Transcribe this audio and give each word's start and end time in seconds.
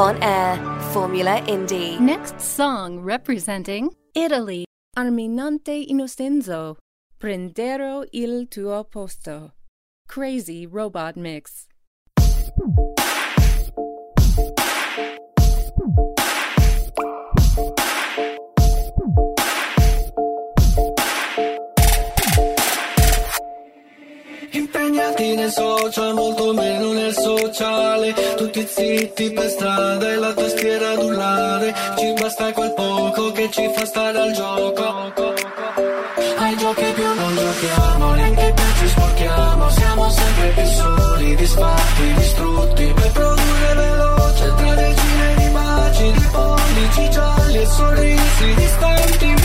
on 0.00 0.16
air, 0.22 0.56
Formula 0.92 1.42
Indie. 1.46 2.00
Next 2.00 2.40
song 2.40 3.00
representing 3.00 3.90
Italy, 4.14 4.64
Arminante 4.96 5.72
Innocenzo, 5.72 6.76
Prenderò 7.18 8.02
il 8.12 8.48
tuo 8.48 8.82
posto, 8.84 9.52
Crazy 10.08 10.66
Robot 10.66 11.16
Mix. 11.16 11.66
Impegnati 24.90 25.36
nei 25.36 25.50
social, 25.52 26.14
molto 26.14 26.52
meno 26.52 26.92
nel 26.92 27.14
sociale. 27.14 28.12
Tutti 28.36 28.66
zitti 28.66 29.30
per 29.30 29.48
strada 29.48 30.10
e 30.10 30.16
la 30.16 30.32
tastiera 30.32 30.90
ad 30.90 31.02
urlare. 31.04 31.72
Ci 31.96 32.12
basta 32.18 32.52
quel 32.52 32.74
poco 32.74 33.30
che 33.30 33.48
ci 33.52 33.70
fa 33.72 33.86
stare 33.86 34.18
al 34.18 34.32
gioco. 34.32 34.82
Ai 36.38 36.56
giochi 36.56 36.84
più 36.92 37.04
non 37.04 37.36
giochiamo, 37.36 38.14
neanche 38.14 38.52
più 38.52 38.64
ci 38.80 38.88
sporchiamo. 38.88 39.70
Siamo 39.70 40.10
sempre 40.10 40.48
più 40.56 40.64
soli, 40.64 41.36
disfatti, 41.36 42.12
distrutti. 42.14 42.92
Per 42.92 43.10
produrre 43.12 43.74
veloce 43.74 44.54
tra 44.56 44.74
decine 44.74 45.34
di 45.36 45.48
baci 45.50 46.12
Di 46.12 46.28
pollici 46.32 47.10
gialli 47.10 47.58
e 47.58 47.66
sorrisi 47.66 48.54
distanti 48.56 49.39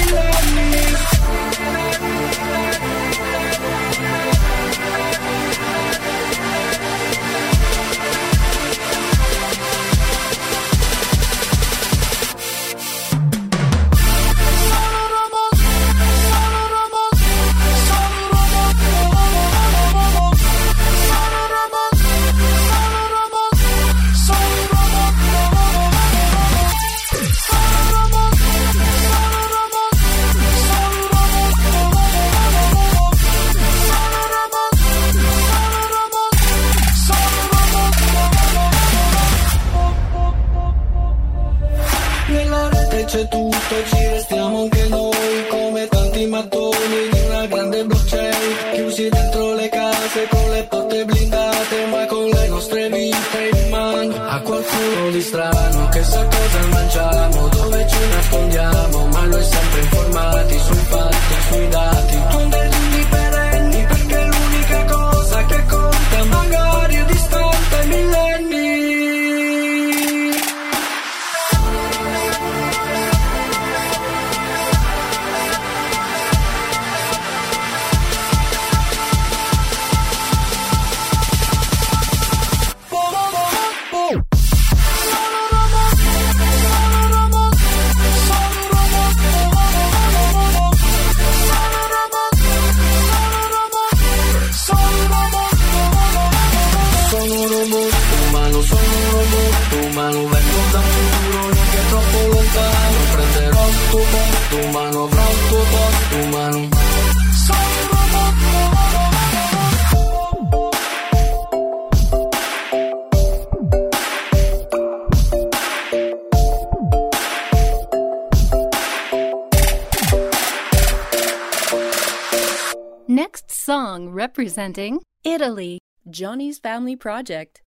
song 124.46 124.52
representing 124.52 125.00
Italy, 125.24 125.80
Jhonnys 126.08 126.62
Family 126.62 126.96
Project, 126.96 127.62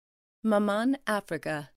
Maman 0.42 0.96
Africa. 1.06 1.73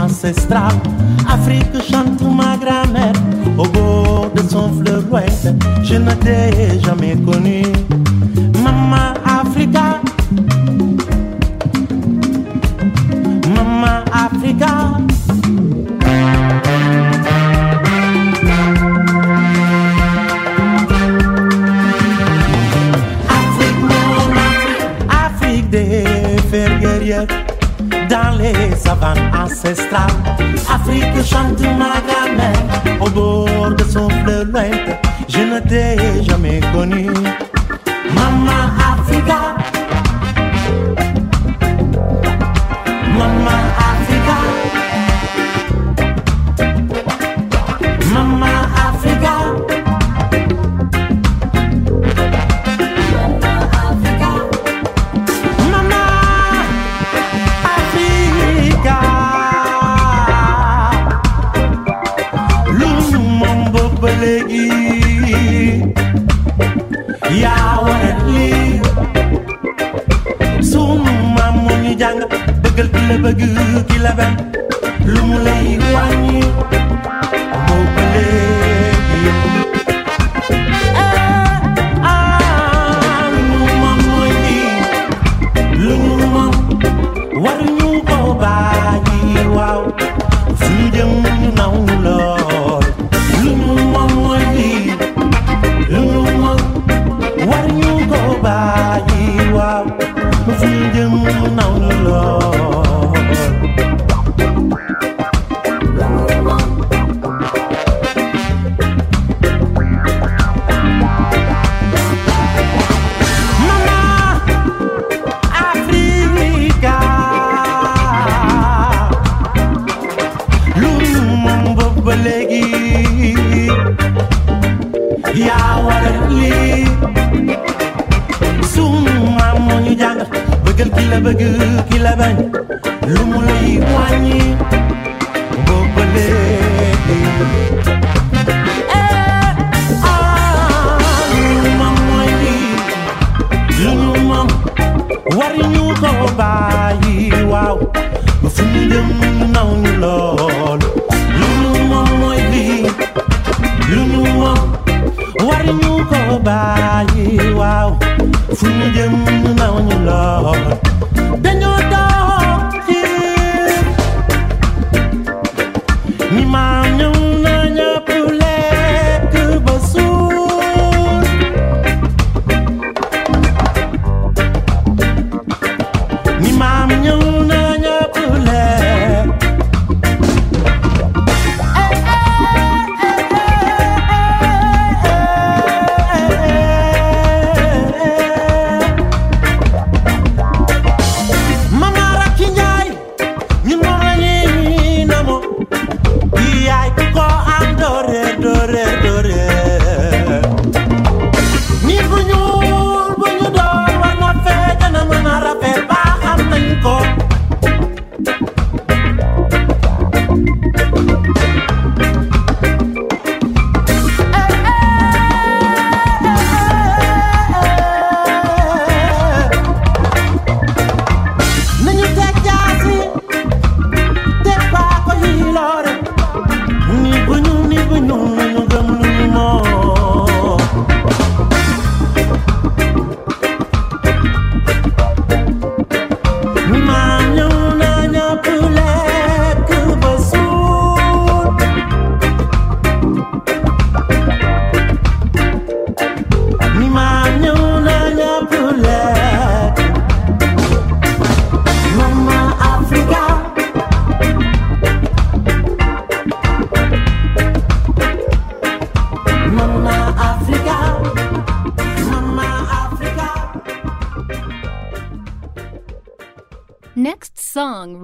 Ancestrales 0.00 0.80
Afrique 1.28 1.82
chante 1.90 2.22
ma 2.22 2.56
grand-mère 2.56 3.12
Au 3.58 3.64
bord 3.64 4.30
de 4.34 4.42
son 4.48 4.70
fleuve 4.72 5.06
l'ouest 5.10 5.48
Je 5.82 5.94
ne 5.96 6.12
t'ai 6.12 6.80
jamais 6.84 7.16
connu 7.16 7.62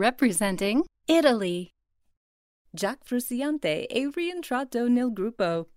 representing 0.02 0.82
Italy. 1.06 1.70
Jack 2.72 3.04
Frusciante 3.04 3.86
e 3.86 4.10
rientrato 4.12 4.88
nel 4.88 5.12
gruppo 5.12 5.68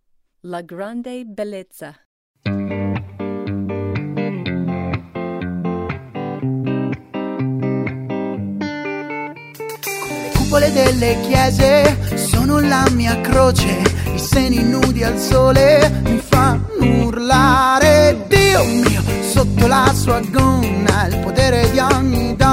La 0.42 0.62
Grande 0.62 1.26
Bellezza. 1.26 1.94
cupole 10.34 10.72
delle 10.72 11.20
chiese 11.22 12.18
sono 12.18 12.60
la 12.60 12.88
mia 12.92 13.20
croce, 13.22 13.82
i 14.14 14.18
seni 14.20 14.64
nudi 14.64 15.04
al 15.04 15.20
sole 15.20 16.02
mi 16.04 16.18
fanno 16.18 17.06
urlare, 17.06 18.26
Dio 18.28 18.64
mio, 18.64 19.04
sotto 19.22 19.68
la 19.68 19.92
sua 19.94 20.20
gonna, 20.32 21.08
il 21.08 21.20
potere 21.20 21.70
di 21.70 21.80
ogni 21.80 22.36
donna. 22.36 22.45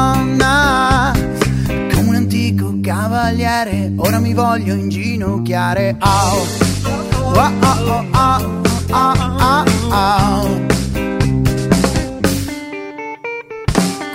Cavaliere, 3.02 3.92
ora 3.97 4.21
mi 4.21 4.32
voglio 4.32 4.75
inginocchiare. 4.75 5.97
Oh, 5.99 6.47
oh, 6.85 7.50
oh, 7.61 8.06
oh, 8.12 8.61
oh, 8.92 9.64
oh. 9.90 10.61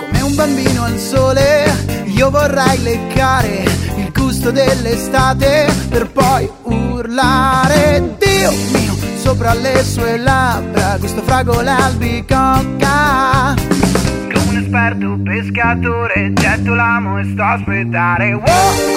Come 0.00 0.20
un 0.22 0.34
bambino 0.34 0.84
al 0.84 0.98
sole, 0.98 2.02
io 2.06 2.30
vorrei 2.30 2.82
leccare 2.82 3.64
il 3.96 4.10
gusto 4.10 4.50
dell'estate 4.50 5.70
per 5.90 6.10
poi 6.10 6.50
urlare. 6.62 8.16
Dio 8.18 8.50
mio, 8.72 8.96
sopra 9.20 9.52
le 9.52 9.84
sue 9.84 10.16
labbra, 10.16 10.96
questo 10.98 11.20
fragole 11.24 11.68
albicocca. 11.68 13.37
Esperto 14.88 15.18
pescatore, 15.22 16.32
getto 16.32 16.72
l'amo 16.72 17.18
e 17.18 17.24
sto 17.24 17.42
a 17.42 17.52
aspettare. 17.52 18.32
Wow, 18.32 18.46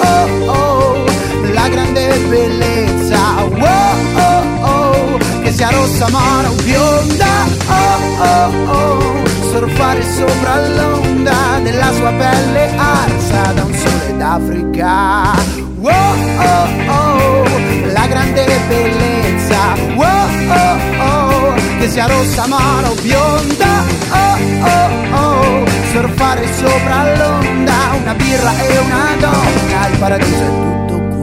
oh, 0.02 0.50
oh, 0.50 1.04
la 1.52 1.68
grande 1.68 2.16
bellezza. 2.30 3.18
Wow, 3.42 3.96
oh, 4.14 4.66
oh, 4.66 5.18
che 5.42 5.52
sia 5.52 5.68
rossa, 5.68 6.08
mora 6.08 6.50
o 6.50 6.54
bionda. 6.62 7.26
Oh, 7.68 8.22
oh, 8.22 8.70
oh, 8.72 9.22
surfare 9.50 10.02
sopra 10.02 10.66
l'onda 10.66 11.60
della 11.62 11.92
sua 11.92 12.10
pelle 12.12 12.70
arsa 12.74 13.52
da 13.52 13.62
un 13.62 13.74
sole 13.74 14.16
d'Africa. 14.16 15.32
Wow, 15.76 15.92
oh, 16.38 16.90
oh, 16.90 17.44
la 17.92 18.06
grande 18.06 18.46
bellezza. 18.66 19.74
Wow, 19.94 20.06
oh, 20.48 21.02
oh, 21.02 21.54
che 21.78 21.86
sia 21.86 22.06
rossa, 22.06 22.46
mora 22.46 22.88
o 22.88 22.94
bionda. 23.02 24.00
Oh, 24.10 24.38
oh, 24.62 25.16
oh, 25.16 25.71
surfare 25.92 26.50
sopra 26.54 27.14
l'onda, 27.16 27.74
una 28.00 28.14
birra 28.14 28.58
e 28.66 28.78
una 28.78 29.08
donna. 29.18 29.88
Il 29.88 29.98
paradiso 29.98 30.42
è 30.42 30.86
tutto 30.86 31.16
qui. 31.16 31.20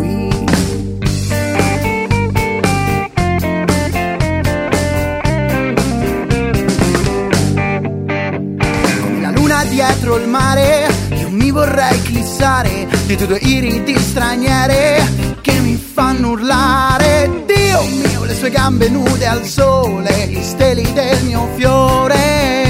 una 9.36 9.64
dietro 9.66 10.18
il 10.18 10.28
mare. 10.28 10.88
Io 11.16 11.30
mi 11.32 11.50
vorrei 11.50 11.96
eclissare 11.96 12.88
di 13.08 13.16
due 13.16 13.40
iridi 13.42 13.98
straniere 13.98 15.02
che 15.42 15.54
mi 15.60 15.76
fanno 15.78 16.30
urlare. 16.30 17.44
Dio 17.48 17.82
mio, 17.86 18.24
le 18.24 18.36
sue 18.36 18.52
gambe 18.52 18.88
nude 18.90 19.26
al 19.26 19.44
sole, 19.46 20.28
gli 20.28 20.44
steli 20.44 20.94
del 20.94 21.24
mio 21.24 21.50
fiore. 21.56 22.69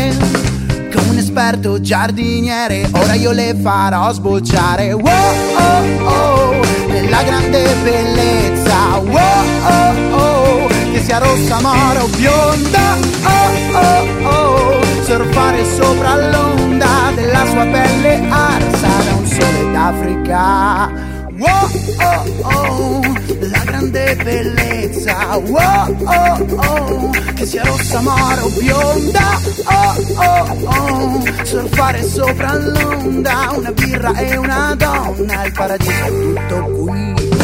Esperto 1.19 1.81
giardiniere, 1.81 2.89
ora 2.93 3.13
io 3.13 3.31
le 3.31 3.53
farò 3.61 4.09
sbocciare. 4.13 4.93
Wow, 4.93 5.03
oh, 5.03 6.05
oh, 6.05 6.65
nella 6.87 7.21
grande 7.23 7.75
bellezza. 7.83 8.97
Wow, 8.99 9.17
oh, 9.65 10.15
oh, 10.15 10.67
che 10.67 11.03
sia 11.03 11.17
rossa, 11.17 11.59
mora 11.59 12.03
o 12.03 12.07
bionda. 12.15 12.97
Oh, 13.25 13.51
oh, 13.75 14.27
oh, 14.29 15.03
surfare 15.03 15.65
sopra 15.65 16.15
l'onda 16.29 17.11
della 17.13 17.45
sua 17.47 17.65
pelle 17.65 18.25
arsa 18.29 18.87
da 18.87 19.13
un 19.13 19.25
sole 19.25 19.71
d'Africa. 19.73 20.89
Oh, 21.41 21.69
oh, 22.43 23.01
la 23.39 23.58
grande 23.79 24.15
bellezza. 24.23 25.37
Wow, 25.37 25.95
oh, 26.03 26.55
oh, 26.55 27.09
che 27.33 27.45
sia 27.45 27.63
rossa, 27.63 28.01
mora 28.01 28.43
o 28.43 28.49
bionda. 28.49 29.39
Oh, 29.63 29.95
oh, 30.15 30.57
oh, 30.65 31.23
surfare 31.43 32.03
sopra 32.03 32.55
l'onda. 32.55 33.53
Una 33.55 33.71
birra 33.71 34.13
e 34.17 34.35
una 34.35 34.75
donna. 34.75 35.45
Il 35.45 35.51
paradiso 35.53 35.91
è 35.91 36.09
tutto 36.09 36.83
qui. 36.83 37.38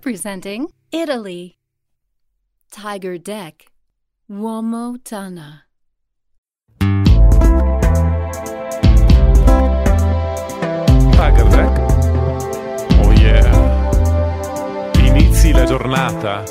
Representing 0.00 0.66
Italy. 0.90 1.56
Tiger 2.70 3.18
Deck, 3.18 3.66
Uomo 4.30 4.96
Tana. 5.04 5.66
Tiger 11.12 11.48
Deck? 11.50 11.78
Oh 13.04 13.12
yeah. 13.12 13.44
Inizi 15.04 15.52
la 15.52 15.64
giornata, 15.66 16.44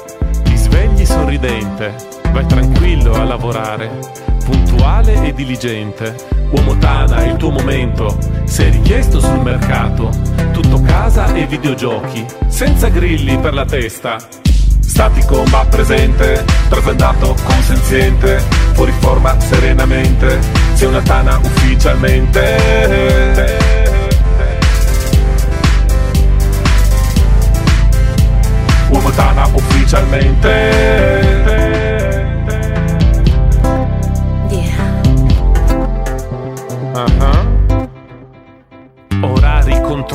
ti 0.43 0.55
svegli 0.55 1.03
sorridente, 1.03 1.95
vai 2.31 2.45
tranquillo 2.45 3.13
a 3.13 3.23
lavorare, 3.23 3.89
puntuale 4.45 5.27
e 5.27 5.33
diligente. 5.33 6.15
Uomo 6.51 6.77
Tana 6.77 7.23
è 7.23 7.31
il 7.31 7.37
tuo 7.37 7.49
momento, 7.49 8.15
sei 8.45 8.69
richiesto 8.69 9.19
sul 9.19 9.41
mercato, 9.41 10.28
tutto 10.61 10.81
casa 10.81 11.33
e 11.33 11.45
videogiochi, 11.45 12.25
senza 12.47 12.89
grilli 12.89 13.37
per 13.39 13.53
la 13.53 13.63
testa. 13.65 14.17
Statico 14.81 15.43
ma 15.49 15.63
presente, 15.65 16.43
trasandato 16.67 17.33
consenziente, 17.43 18.43
fuori 18.73 18.91
forma 18.99 19.39
serenamente, 19.39 20.37
sei 20.73 20.89
una 20.89 21.01
tana 21.01 21.37
ufficialmente. 21.37 22.57
Uomo 28.89 29.09
tana 29.11 29.47
ufficialmente. 29.53 31.18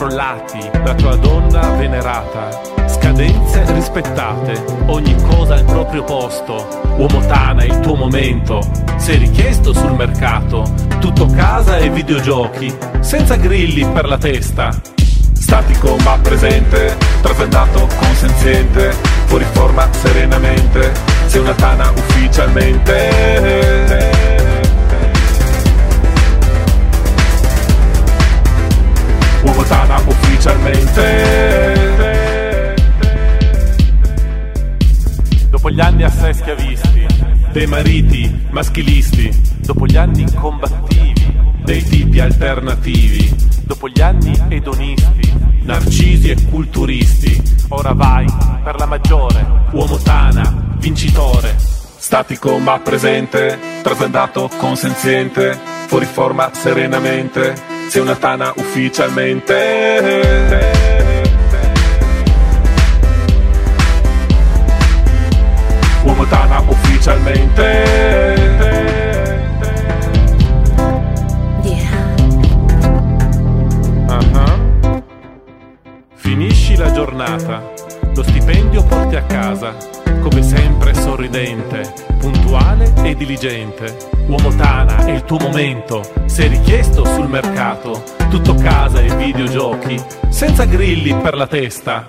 Controllati, 0.04 0.70
la 0.84 0.94
tua 0.94 1.16
donna 1.16 1.70
venerata, 1.76 2.50
scadenze 2.86 3.64
rispettate, 3.72 4.62
ogni 4.86 5.14
cosa 5.22 5.54
al 5.54 5.64
proprio 5.64 6.04
posto. 6.04 6.82
Uomo 6.96 7.24
Tana, 7.26 7.64
il 7.64 7.80
tuo 7.80 7.94
momento, 7.94 8.60
sei 8.96 9.16
richiesto 9.16 9.72
sul 9.72 9.94
mercato, 9.94 10.70
tutto 11.00 11.24
casa 11.26 11.78
e 11.78 11.88
videogiochi, 11.88 12.76
senza 13.00 13.36
grilli 13.36 13.86
per 13.86 14.06
la 14.06 14.18
testa. 14.18 14.78
Statico 15.32 15.96
ma 16.04 16.18
presente, 16.20 16.96
trasandato 17.22 17.88
consenziente, 17.98 18.94
fuori 19.24 19.46
forma 19.52 19.88
serenamente, 19.90 20.92
sei 21.26 21.40
una 21.40 21.54
Tana 21.54 21.90
ufficialmente. 21.90 24.13
Bogotana 29.64 29.96
ufficialmente. 30.06 31.04
Dopo 35.48 35.70
gli 35.70 35.80
anni 35.80 36.02
assai 36.02 36.34
schiavisti, 36.34 37.06
dei 37.50 37.66
mariti 37.66 38.46
maschilisti, 38.50 39.30
dopo 39.60 39.86
gli 39.86 39.96
anni 39.96 40.26
combattivi, 40.34 41.34
dei 41.64 41.82
tipi 41.82 42.20
alternativi, 42.20 43.34
dopo 43.64 43.88
gli 43.88 44.02
anni 44.02 44.38
edonisti, 44.48 45.32
narcisi 45.62 46.28
e 46.28 46.36
culturisti, 46.50 47.42
ora 47.68 47.94
vai 47.94 48.26
per 48.62 48.76
la 48.76 48.84
maggiore, 48.84 49.46
uomo 49.72 49.96
tana, 49.96 50.76
vincitore. 50.76 51.56
Statico 51.56 52.58
ma 52.58 52.78
presente, 52.80 53.58
trasandato 53.82 54.50
consenziente, 54.58 55.58
fuori 55.86 56.04
forma 56.04 56.50
serenamente, 56.52 57.72
sei 57.88 58.00
una 58.02 58.14
tana 58.16 58.52
ufficialmente. 58.56 59.54
Uomo 66.04 66.24
tana 66.26 66.60
ufficialmente. 66.66 67.82
Uh-huh. 74.08 75.02
Finisci 76.14 76.76
la 76.76 76.90
giornata, 76.92 77.62
lo 78.14 78.22
stipendio 78.22 78.82
porti 78.84 79.16
a 79.16 79.22
casa, 79.22 79.74
come 80.20 80.42
sempre 80.42 80.94
sorridente, 80.94 81.92
puntuale 82.24 82.90
e 83.02 83.14
diligente 83.14 84.12
Uomo 84.26 84.48
Tana, 84.54 85.04
è 85.04 85.10
il 85.10 85.24
tuo 85.24 85.38
momento, 85.38 86.02
sei 86.24 86.48
richiesto 86.48 87.04
sul 87.04 87.28
mercato, 87.28 88.02
tutto 88.30 88.54
casa 88.54 89.00
e 89.00 89.14
videogiochi, 89.16 90.02
senza 90.30 90.64
grilli 90.64 91.14
per 91.14 91.34
la 91.34 91.46
testa. 91.46 92.08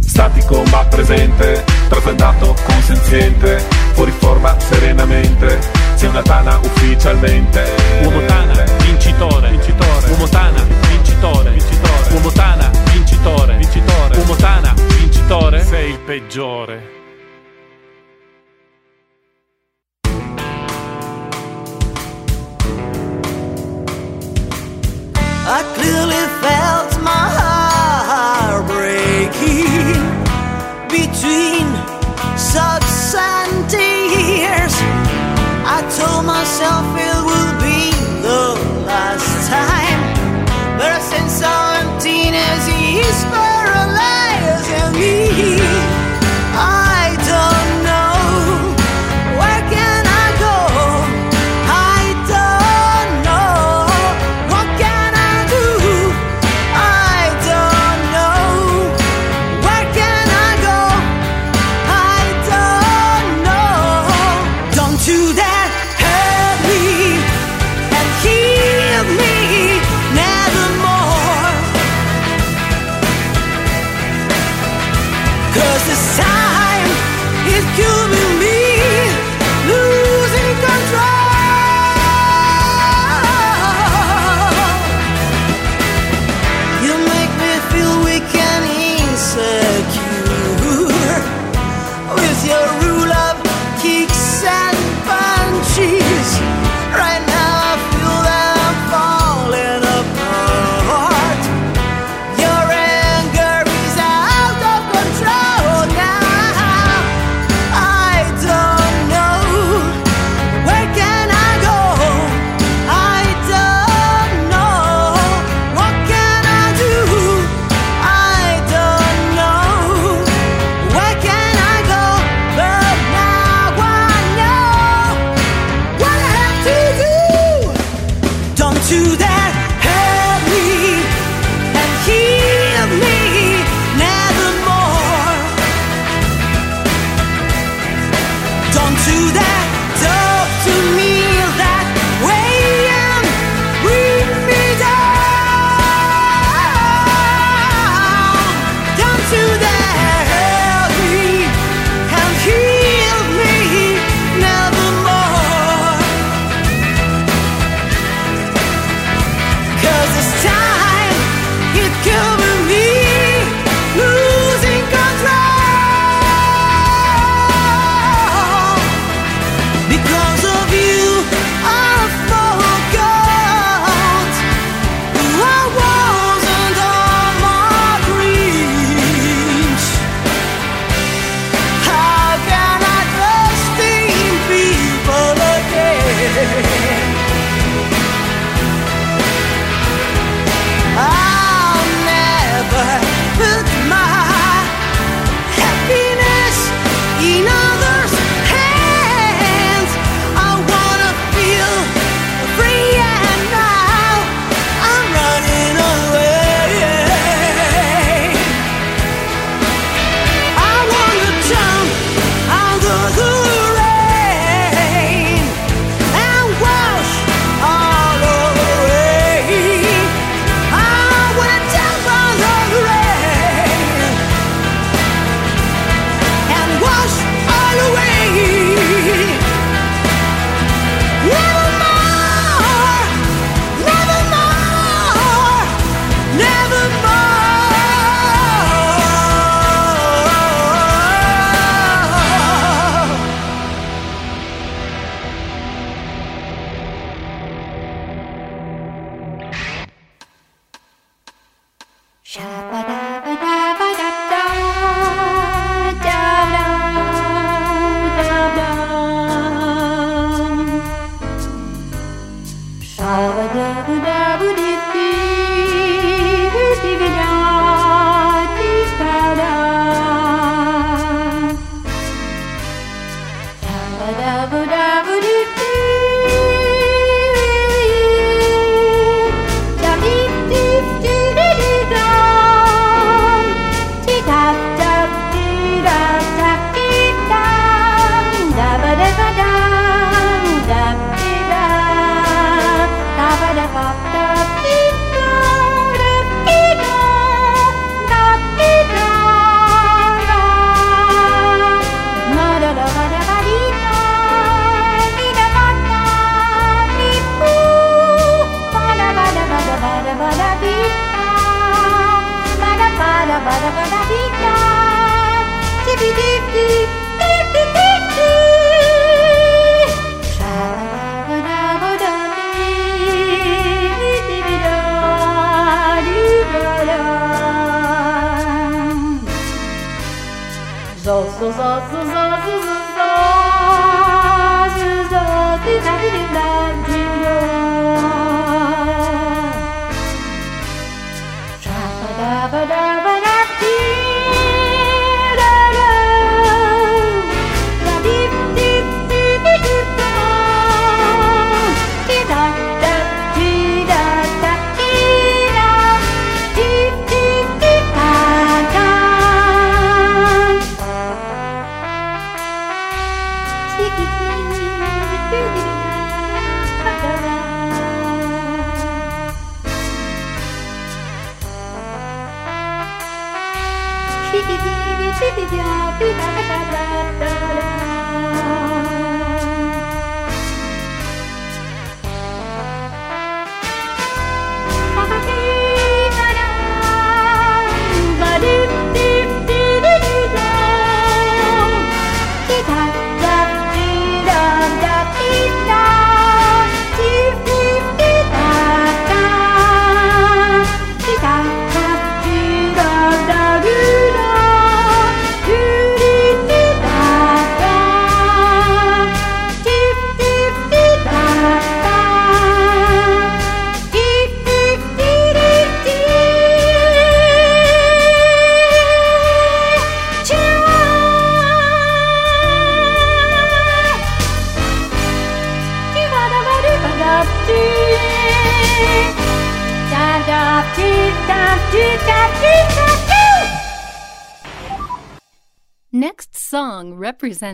Statico 0.00 0.60
ma 0.72 0.84
presente, 0.86 1.64
trasandato 1.88 2.56
consenziente, 2.64 3.62
fuori 3.92 4.10
forma 4.10 4.58
serenamente, 4.58 5.60
sei 5.94 6.08
una 6.08 6.22
Tana 6.22 6.58
ufficialmente. 6.58 7.64
Uomo 8.02 8.24
Tana, 8.26 8.64
vincitore, 8.84 9.50
vincitore. 9.50 10.08
Uomo 10.10 10.28
Tana, 10.28 10.64
vincitore, 10.88 11.50
vincitore. 11.50 12.12
Uomo 12.12 12.30
Tana, 12.32 12.70
vincitore, 12.92 13.56
vincitore. 13.56 14.18
Uomo 14.18 14.34
Tana, 14.34 14.74
vincitore, 14.98 15.64
sei 15.64 15.90
il 15.92 15.98
peggiore. 16.00 17.00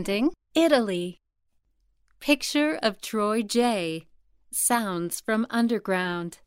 Representing 0.09 0.33
Italy. 0.55 1.18
Picture 2.18 2.79
of 2.83 3.01
Troy 3.01 3.42
J. 3.42 4.07
Sounds 4.51 5.21
from 5.21 5.47
Underground. 5.51 6.38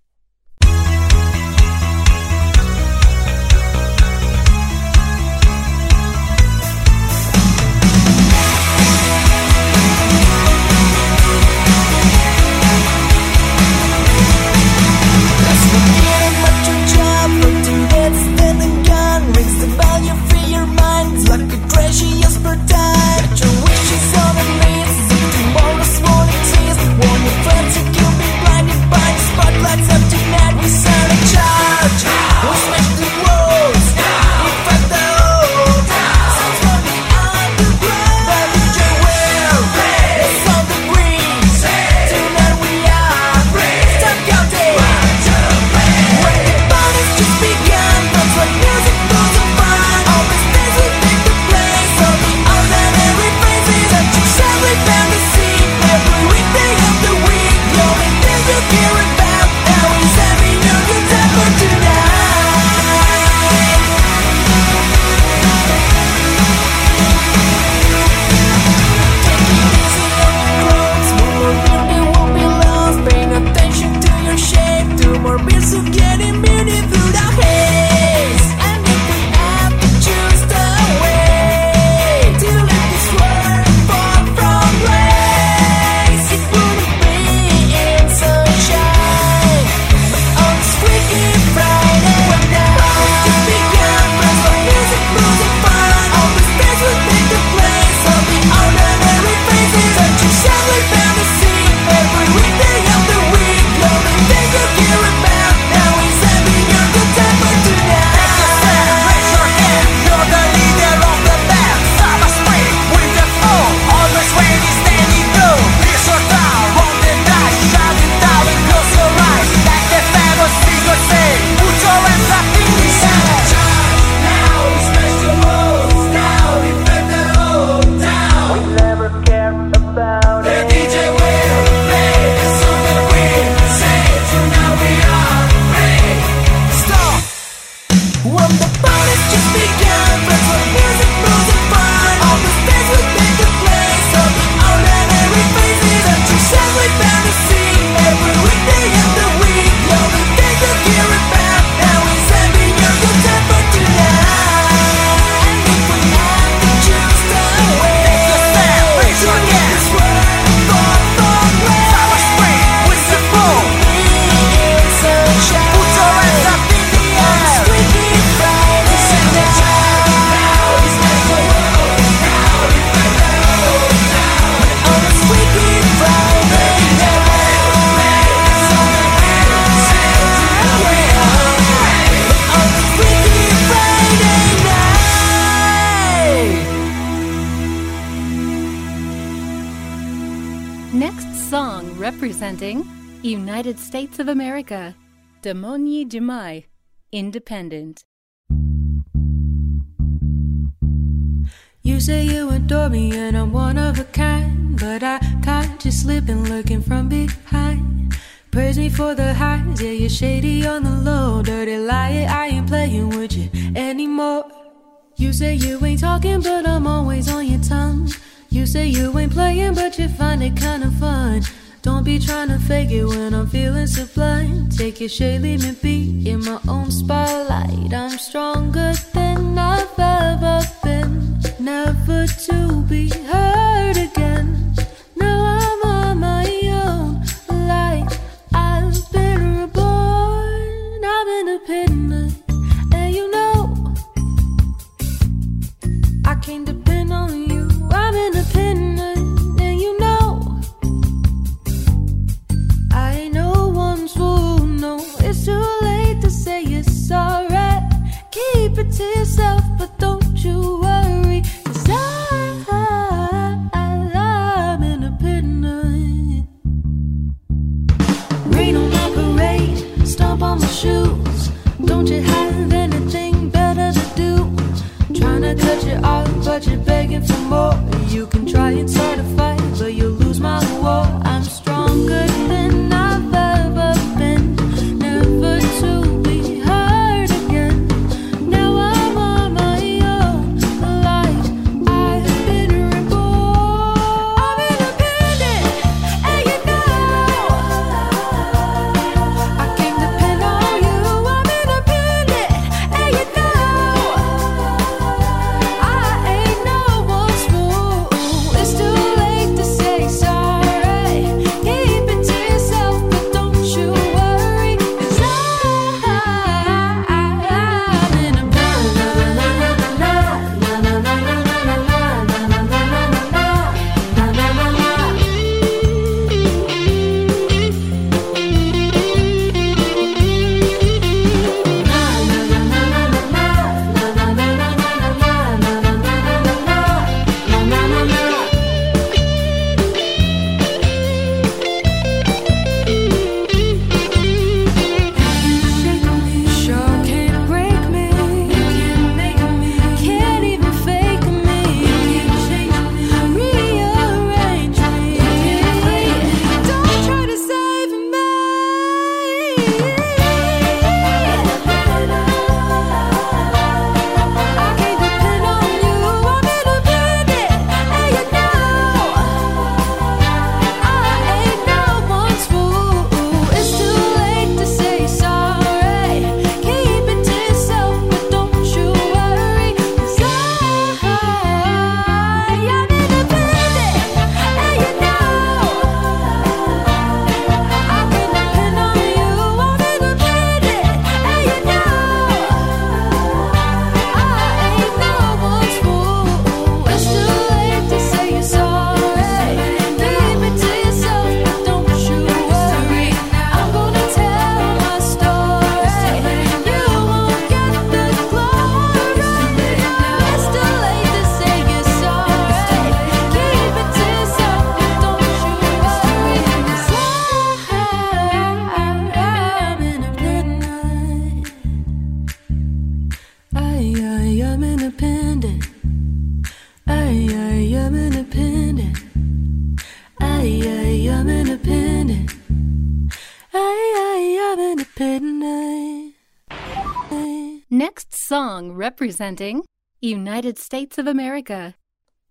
Representing 438.69 439.63
United 439.99 440.57
States 440.57 440.97
of 440.97 441.07
America. 441.07 441.75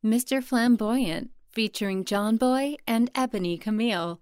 Mr. 0.04 0.42
Flamboyant 0.42 1.30
featuring 1.50 2.04
Johnboy 2.04 2.76
and 2.86 3.10
Ebony 3.14 3.58
Camille. 3.58 4.20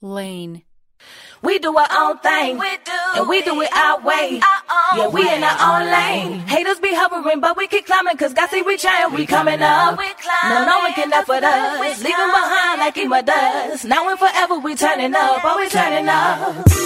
Lane. 0.00 0.62
We 1.42 1.58
do 1.58 1.76
our 1.76 1.88
own 1.90 2.18
thing, 2.18 2.58
we 2.58 2.76
do, 2.84 2.92
and 3.16 3.28
we 3.28 3.42
do 3.42 3.60
it 3.60 3.76
our 3.76 4.00
way. 4.00 4.40
Our 4.40 4.98
yeah, 4.98 5.08
we 5.08 5.24
way. 5.24 5.36
in 5.36 5.44
our 5.44 5.82
own 5.82 5.90
lane. 5.90 6.38
Mm-hmm. 6.38 6.48
Haters 6.48 6.80
be 6.80 6.94
hovering, 6.94 7.40
but 7.40 7.56
we 7.56 7.66
keep 7.66 7.84
climbing, 7.86 8.16
cause 8.16 8.32
God 8.32 8.48
say 8.48 8.62
we 8.62 8.78
trying, 8.78 9.10
we, 9.10 9.18
we 9.18 9.26
coming 9.26 9.60
up. 9.60 9.98
We 9.98 10.06
no, 10.44 10.64
no 10.64 10.78
one 10.78 10.92
can 10.94 11.12
up 11.12 11.28
with 11.28 11.44
us. 11.44 12.02
Leave 12.02 12.16
behind 12.16 12.80
like 12.80 12.96
Ema 12.96 13.22
does. 13.22 13.84
Now 13.84 14.08
and 14.08 14.18
forever, 14.18 14.58
we 14.58 14.74
turning 14.74 15.14
up, 15.14 15.44
always 15.44 15.72
turning 15.72 16.08
up. 16.08 16.83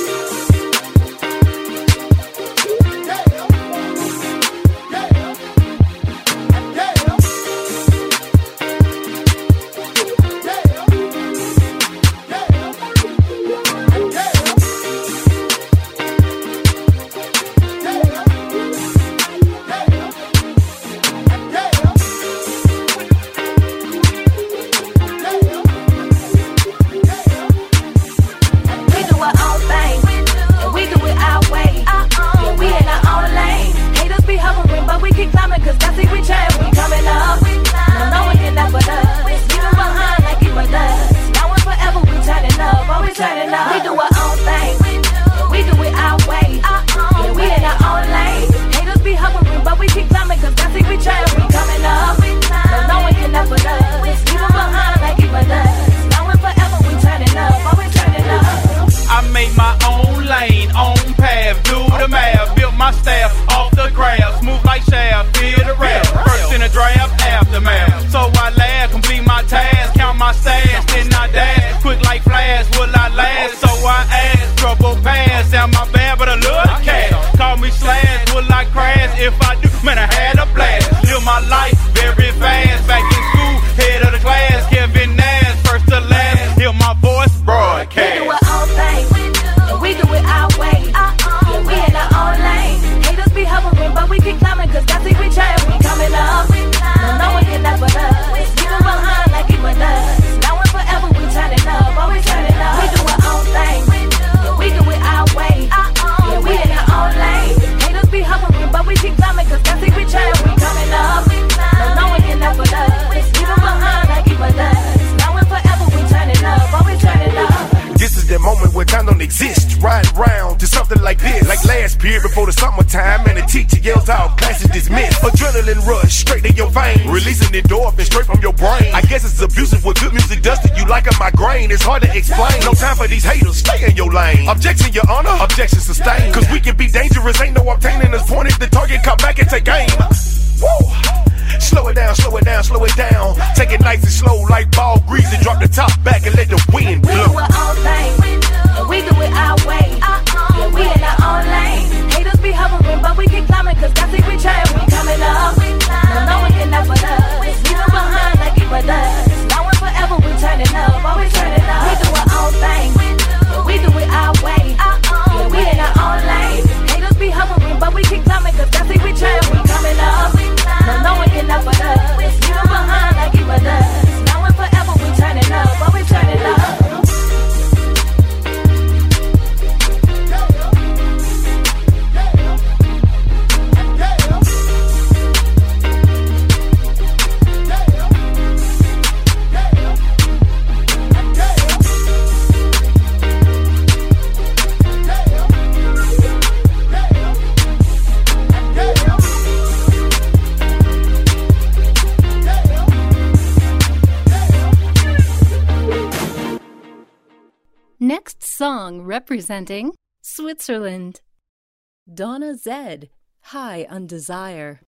desire. 214.18 214.80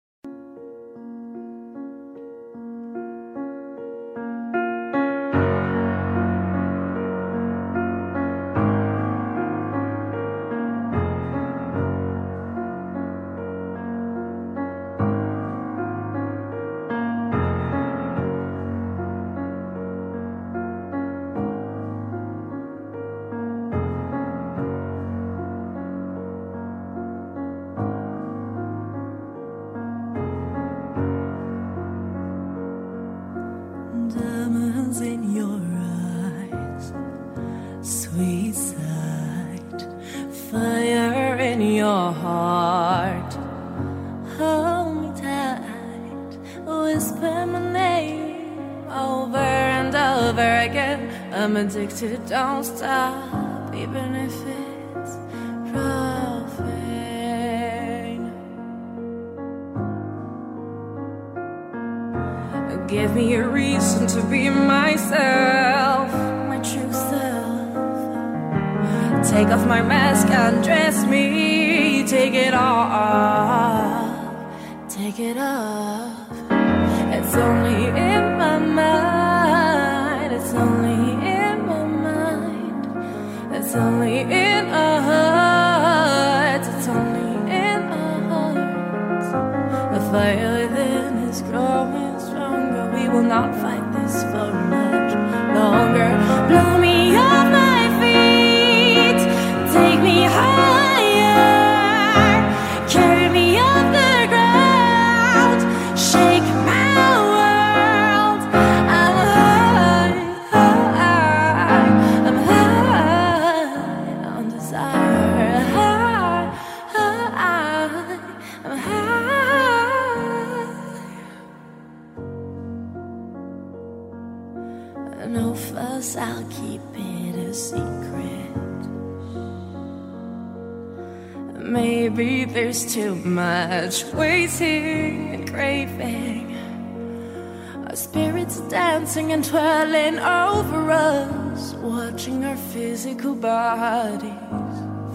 dancing 139.19 139.33
and 139.33 139.45
twirling 139.45 140.19
over 140.21 140.93
us, 140.93 141.75
watching 141.75 142.45
our 142.45 142.57
physical 142.57 143.35
bodies 143.35 144.31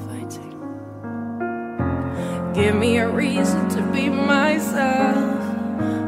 fighting. 0.06 0.60
Give 2.54 2.76
me 2.76 2.98
a 2.98 3.08
reason 3.08 3.70
to 3.70 3.82
be 3.94 4.10
myself, 4.10 5.40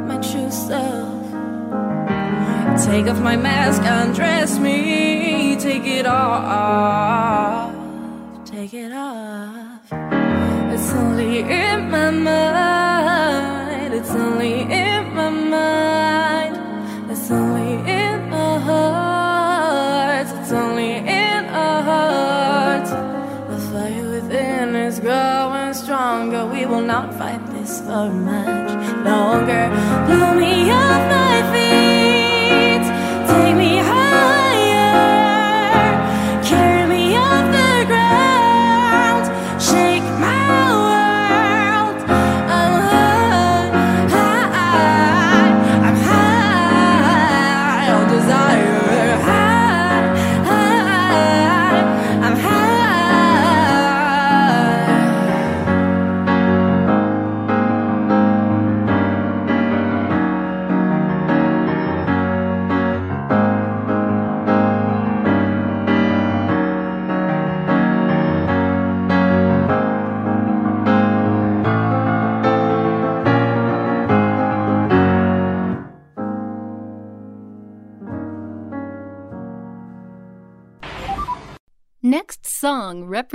my 0.08 0.18
true 0.18 0.52
self. 0.52 1.24
Take 2.86 3.08
off 3.08 3.22
my 3.22 3.38
mask, 3.38 3.82
undress 3.84 4.60
me, 4.60 5.56
take 5.58 5.86
it 5.86 6.06
all 6.06 6.32
off. 6.32 6.95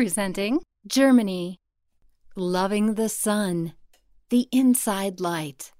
Representing 0.00 0.58
Germany. 0.86 1.58
Loving 2.34 2.94
the 2.94 3.10
Sun, 3.10 3.74
The 4.30 4.48
Inside 4.50 5.20
Light. 5.20 5.72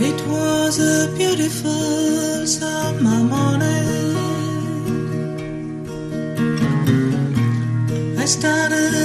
It 0.00 0.18
was 0.26 0.80
a 0.80 1.14
beautiful 1.18 2.46
summer 2.46 3.24
morning. 3.24 3.87
Started 8.40 8.97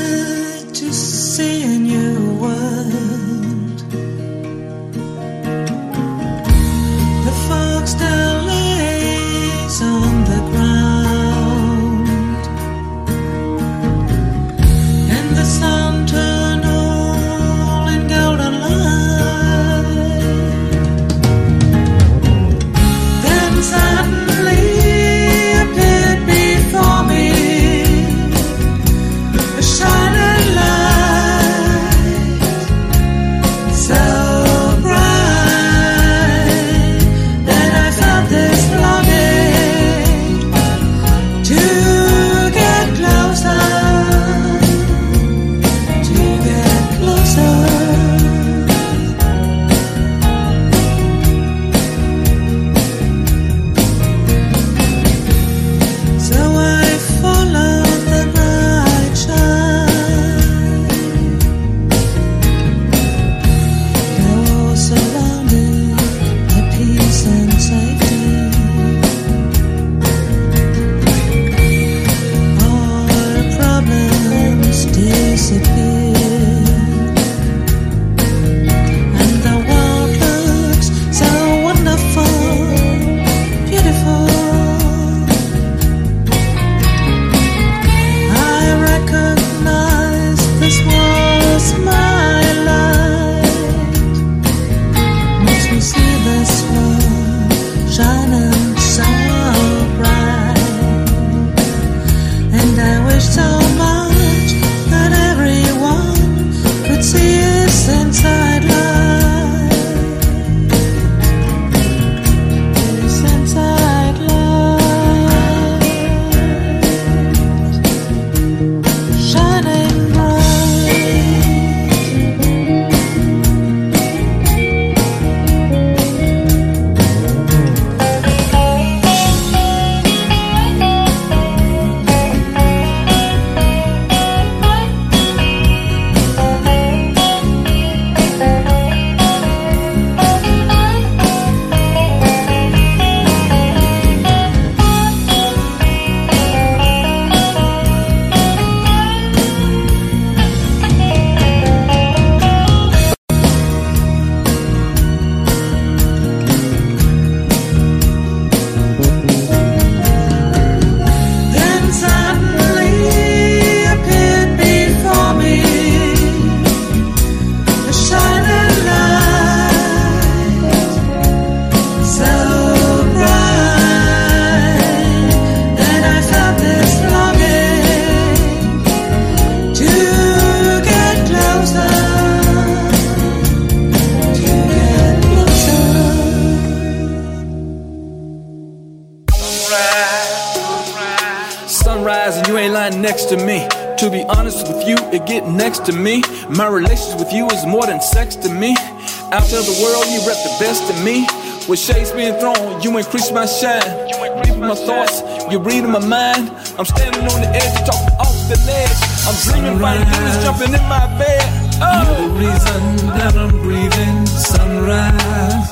Out 199.33 199.49
to 199.49 199.55
the 199.65 199.81
world, 199.81 200.05
you 200.13 200.21
rep 200.29 200.37
the 200.45 200.55
best 200.61 200.85
of 200.93 201.03
me. 201.03 201.25
With 201.67 201.79
shades 201.79 202.11
being 202.11 202.37
thrown, 202.37 202.83
you 202.83 202.95
increase 202.95 203.31
my 203.31 203.47
shine. 203.47 203.81
You 204.07 204.29
increase 204.29 204.57
my 204.57 204.75
thoughts, 204.75 205.23
you 205.51 205.57
read 205.57 205.83
in 205.83 205.89
my 205.89 206.05
mind. 206.05 206.53
I'm 206.77 206.85
standing 206.85 207.25
on 207.25 207.41
the 207.41 207.49
edge, 207.49 207.73
talking 207.81 208.13
off 208.21 208.37
the 208.45 208.61
ledge. 208.69 208.99
I'm 209.25 209.33
dreaming 209.41 209.77
about 209.81 210.05
you 210.05 210.43
jumping 210.45 210.73
in 210.77 210.85
my 210.85 211.09
bed. 211.17 211.41
Oh. 211.81 212.13
You're 212.13 212.29
the 212.29 212.45
reason 212.45 213.09
that 213.17 213.33
I'm 213.35 213.57
breathing 213.65 214.27
sunrise. 214.27 215.69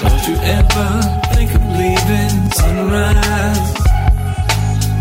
Don't 0.00 0.24
you 0.24 0.36
ever 0.56 0.88
think 1.36 1.52
of 1.52 1.60
leaving 1.76 2.50
sunrise. 2.56 3.76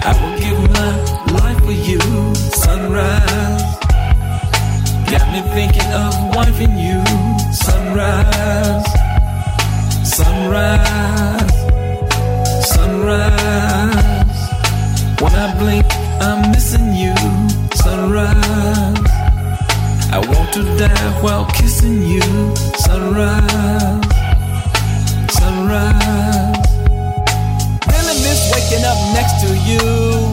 I 0.03 0.11
will 0.19 0.35
give 0.35 0.59
my 0.75 0.91
life 1.39 1.63
for 1.63 1.71
you, 1.71 2.35
sunrise. 2.59 3.80
Got 5.11 5.27
me 5.33 5.41
thinking 5.51 5.91
of 5.91 6.13
wifing 6.31 6.79
you, 6.79 7.03
sunrise. 7.51 8.87
Sunrise, 10.07 11.51
sunrise. 12.65 14.41
When 15.19 15.35
I 15.35 15.53
blink, 15.59 15.85
I'm 16.21 16.51
missing 16.51 16.95
you, 16.95 17.13
sunrise. 17.75 19.11
I 20.15 20.19
want 20.31 20.53
to 20.53 20.63
die 20.77 21.21
while 21.21 21.45
kissing 21.59 22.01
you, 22.03 22.21
sunrise, 22.77 24.07
sunrise. 25.27 26.67
Really 27.91 28.15
miss 28.23 28.41
waking 28.53 28.85
up 28.85 28.99
next 29.11 29.41
to 29.43 29.49
you. 29.67 29.83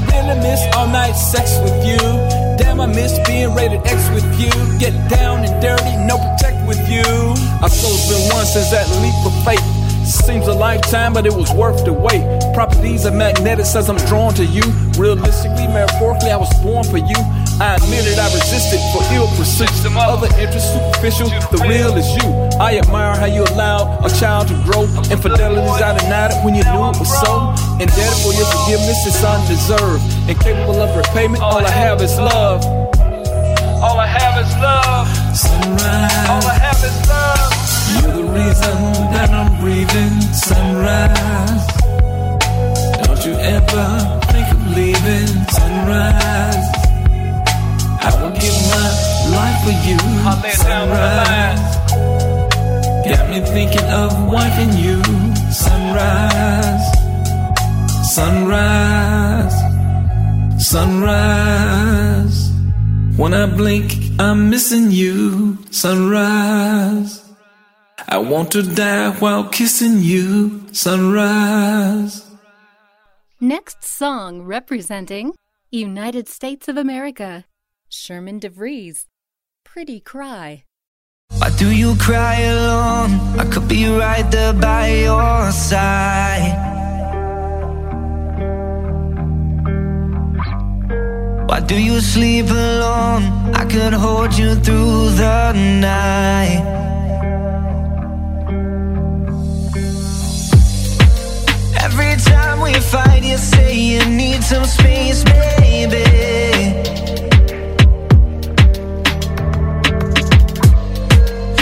Really 0.07 0.39
miss 0.39 0.63
all 0.77 0.87
night 0.87 1.17
sex 1.17 1.59
with 1.65 1.85
you. 1.85 2.48
Damn, 2.59 2.81
I 2.81 2.87
miss 2.87 3.19
being 3.27 3.55
rated 3.55 3.87
X 3.87 4.11
with 4.11 4.27
you. 4.39 4.51
Get 4.79 4.93
down 5.09 5.45
and 5.45 5.63
dirty, 5.63 5.97
no 6.07 6.19
protect 6.19 6.67
with 6.67 6.81
you. 6.91 7.07
I 7.63 7.69
suppose 7.69 8.09
been 8.09 8.35
one 8.35 8.47
since 8.47 8.71
that 8.71 8.87
leap 9.03 9.15
of 9.25 9.35
faith. 9.45 9.65
Seems 10.05 10.47
a 10.47 10.55
lifetime, 10.55 11.13
but 11.13 11.27
it 11.27 11.35
was 11.35 11.53
worth 11.53 11.85
the 11.85 11.93
wait. 11.93 12.25
Properties 12.55 13.05
of 13.05 13.15
magnetic 13.15 13.67
says 13.67 13.91
I'm 13.91 14.01
drawn 14.09 14.33
to 14.35 14.45
you. 14.45 14.63
Realistically, 14.97 15.69
metaphorically, 15.69 16.31
I 16.31 16.37
was 16.37 16.49
born 16.63 16.83
for 16.85 16.97
you. 16.97 17.19
I 17.61 17.75
admitted 17.77 18.19
I 18.19 18.33
resisted 18.33 18.81
for 18.95 19.03
ill 19.13 19.29
pursuits. 19.37 19.85
Other 19.85 20.29
interests 20.41 20.73
superficial, 20.73 21.29
the 21.53 21.61
real 21.69 21.93
is 21.97 22.09
you. 22.17 22.29
I 22.59 22.79
admire 22.79 23.17
how 23.17 23.27
you 23.27 23.45
allowed 23.45 24.01
a 24.01 24.09
child 24.19 24.49
to 24.49 24.55
grow. 24.65 24.89
Infidelities 25.13 25.83
I 25.83 25.99
denied 25.99 26.33
it 26.33 26.41
when 26.45 26.55
you 26.55 26.65
knew 26.65 26.89
it 26.89 26.97
was 26.97 27.13
so. 27.21 27.53
Indebted 27.77 28.19
for 28.25 28.33
your 28.33 28.49
forgiveness, 28.49 29.05
it's 29.05 29.21
undeserved. 29.21 30.09
Incapable 30.29 30.83
of 30.83 30.95
repayment, 30.95 31.43
all 31.43 31.65
I 31.65 31.71
have 31.71 32.03
is 32.03 32.19
love. 32.19 32.63
All 33.83 33.99
I 33.99 34.07
have 34.07 34.37
is 34.45 34.53
love. 34.61 35.09
Sunrise. 35.35 36.29
All 36.29 36.45
I 36.45 36.59
have 36.67 36.85
is 36.85 36.99
love. 37.09 37.49
You're 37.97 38.13
the 38.13 38.29
reason 38.39 38.77
that 39.15 39.31
I'm 39.31 39.59
breathing. 39.59 40.21
Sunrise. 40.35 41.67
Don't 43.07 43.25
you 43.25 43.35
ever 43.41 43.87
think 44.29 44.53
of 44.53 44.61
leaving. 44.77 45.33
Sunrise. 45.49 46.67
I 48.05 48.11
will 48.21 48.35
give 48.37 48.59
my 48.69 48.89
life 49.33 49.59
for 49.65 49.77
you. 49.89 49.99
Sunrise. 50.53 51.69
Got 53.09 53.31
me 53.31 53.41
thinking 53.41 53.89
of 53.89 54.13
wiping 54.31 54.77
you. 54.77 55.03
Sunrise. 55.51 56.87
Sunrise. 58.13 59.68
Sunrise. 60.59 62.51
When 63.17 63.33
I 63.33 63.47
blink, 63.47 63.95
I'm 64.19 64.51
missing 64.51 64.91
you. 64.91 65.59
Sunrise. 65.71 67.25
I 68.09 68.19
want 68.19 68.51
to 68.53 68.63
die 68.63 69.11
while 69.19 69.49
kissing 69.49 69.99
you. 69.99 70.63
Sunrise. 70.73 72.25
Next 73.41 73.85
song 73.85 74.43
representing 74.43 75.35
United 75.71 76.29
States 76.29 76.69
of 76.69 76.77
America. 76.77 77.45
Sherman 77.89 78.39
De 78.39 78.49
Vries. 78.49 79.07
Pretty 79.65 80.01
Cry. 80.01 80.65
Why 81.37 81.51
do 81.57 81.71
you 81.71 81.95
cry 81.97 82.41
alone? 82.41 83.13
I 83.39 83.45
could 83.45 83.69
be 83.69 83.87
right 83.87 84.29
there 84.31 84.55
by 84.55 84.89
your 84.89 85.53
side. 85.53 86.68
Why 91.49 91.61
do 91.61 91.81
you 91.81 91.99
sleep 92.03 92.51
alone? 92.51 93.23
I 93.55 93.65
could 93.65 93.95
hold 93.95 94.37
you 94.37 94.55
through 94.55 95.13
the 95.17 95.53
night. 95.81 96.61
Every 101.81 102.17
time 102.31 102.61
we 102.61 102.75
fight, 102.75 103.23
you 103.25 103.39
say 103.39 103.75
you 103.75 104.05
need 104.11 104.45
some 104.45 104.67
space, 104.67 105.25
baby. 105.25 106.05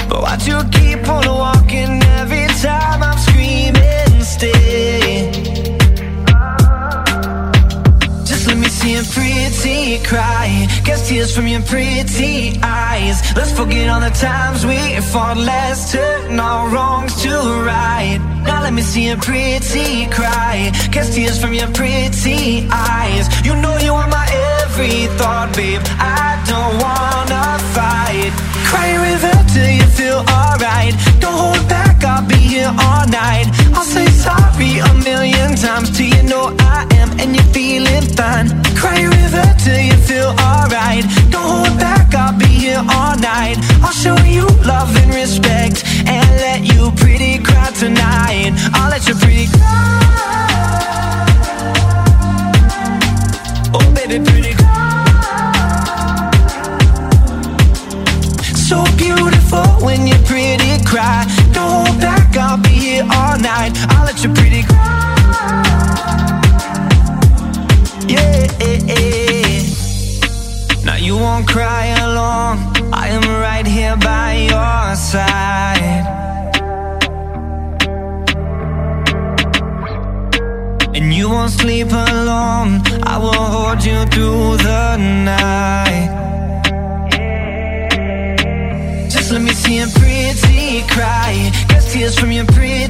But 0.08 0.20
why'd 0.20 0.42
you 0.48 0.75
cry. 10.02 10.66
Guess 10.84 11.08
tears 11.08 11.30
from 11.34 11.46
your 11.46 11.62
pretty 11.62 12.58
eyes. 12.62 13.16
Let's 13.36 13.52
forget 13.52 13.88
all 13.88 14.00
the 14.00 14.10
times 14.10 14.66
we 14.66 14.78
fought. 15.12 15.36
Let's 15.36 15.92
turn 15.92 16.40
our 16.40 16.68
wrongs 16.68 17.14
to 17.22 17.30
right. 17.62 18.18
Now 18.46 18.62
let 18.62 18.72
me 18.72 18.82
see 18.82 19.08
a 19.10 19.16
pretty 19.16 20.06
cry. 20.18 20.72
Guess 20.90 21.14
tears 21.14 21.38
from 21.40 21.54
your 21.54 21.70
pretty 21.78 22.66
eyes. 22.72 23.26
You 23.46 23.54
know 23.62 23.76
you 23.86 23.92
are 23.94 24.10
my 24.18 24.26
every 24.58 25.06
thought, 25.18 25.54
babe. 25.54 25.82
I 26.18 26.26
don't 26.50 26.74
wanna 26.84 27.44
fight. 27.76 28.32
Cry 28.68 28.86
a 28.96 29.00
river 29.10 29.36
till 29.52 29.70
you 29.78 29.86
feel 29.98 30.20
alright. 30.36 30.94
Don't 31.22 31.38
hold 31.44 31.62
back, 31.68 31.85
I'll 32.04 32.26
be 32.26 32.36
here 32.36 32.68
all 32.68 33.06
night. 33.08 33.46
I'll 33.74 33.84
say 33.84 34.06
sorry 34.06 34.78
a 34.78 34.92
million 35.04 35.56
times 35.56 35.90
till 35.96 36.06
you 36.06 36.22
know 36.22 36.54
I 36.58 36.86
am 37.00 37.10
and 37.20 37.34
you're 37.34 37.50
feeling 37.52 38.02
fine. 38.16 38.48
Cry 38.76 39.00
a 39.00 39.08
river 39.08 39.46
till 39.62 39.80
you 39.80 39.96
feel 40.08 40.34
alright. 40.40 41.04
Don't 41.30 41.42
hold 41.42 41.78
back, 41.78 42.14
I'll 42.14 42.36
be 42.38 42.46
here 42.46 42.78
all 42.78 43.16
night. 43.18 43.56
I'll 43.82 43.92
show 43.92 44.16
you 44.24 44.46
love 44.64 44.94
and 44.96 45.14
respect 45.14 45.84
and 46.06 46.28
let 46.44 46.60
you 46.62 46.90
pretty 46.96 47.42
cry 47.42 47.70
tonight. 47.72 48.52
I'll 48.74 48.90
let 48.90 49.06
you 49.08 49.14
pretty 49.14 49.46
cry. 49.46 50.02
Oh, 53.74 53.92
baby, 53.94 54.24
pretty 54.24 54.54
cry. 54.54 54.72
So 58.68 58.84
beautiful 58.96 59.64
when 59.84 60.06
you 60.06 60.16
pretty 60.26 60.84
cry. 60.84 61.24
All 63.00 63.38
night. 63.38 63.72
I'll 63.90 64.04
let 64.04 64.22
you 64.22 64.32
pretty 64.32 64.62
cry. 64.62 65.14
Yeah. 68.08 68.46
Eh, 68.60 68.80
eh. 68.88 69.62
Now 70.84 70.96
you 70.96 71.16
won't 71.16 71.46
cry 71.46 71.86
alone. 72.06 72.58
I 72.92 73.08
am 73.08 73.22
right 73.40 73.66
here 73.66 73.96
by 73.96 74.34
your 74.52 74.94
side. 74.96 76.04
And 80.94 81.12
you 81.12 81.28
won't 81.28 81.50
sleep 81.50 81.88
alone. 81.92 82.82
I 83.02 83.18
will 83.18 83.32
hold 83.56 83.84
you 83.84 84.04
through 84.06 84.56
the 84.58 84.96
night. 84.96 86.16
Just 89.10 89.32
let 89.32 89.42
me 89.42 89.52
see 89.52 89.80
a 89.80 89.86
pretty 89.88 90.82
cry. 90.88 91.50
Guess 91.68 91.92
tears 91.92 92.18
from 92.18 92.32
your 92.32 92.46
pretty 92.46 92.85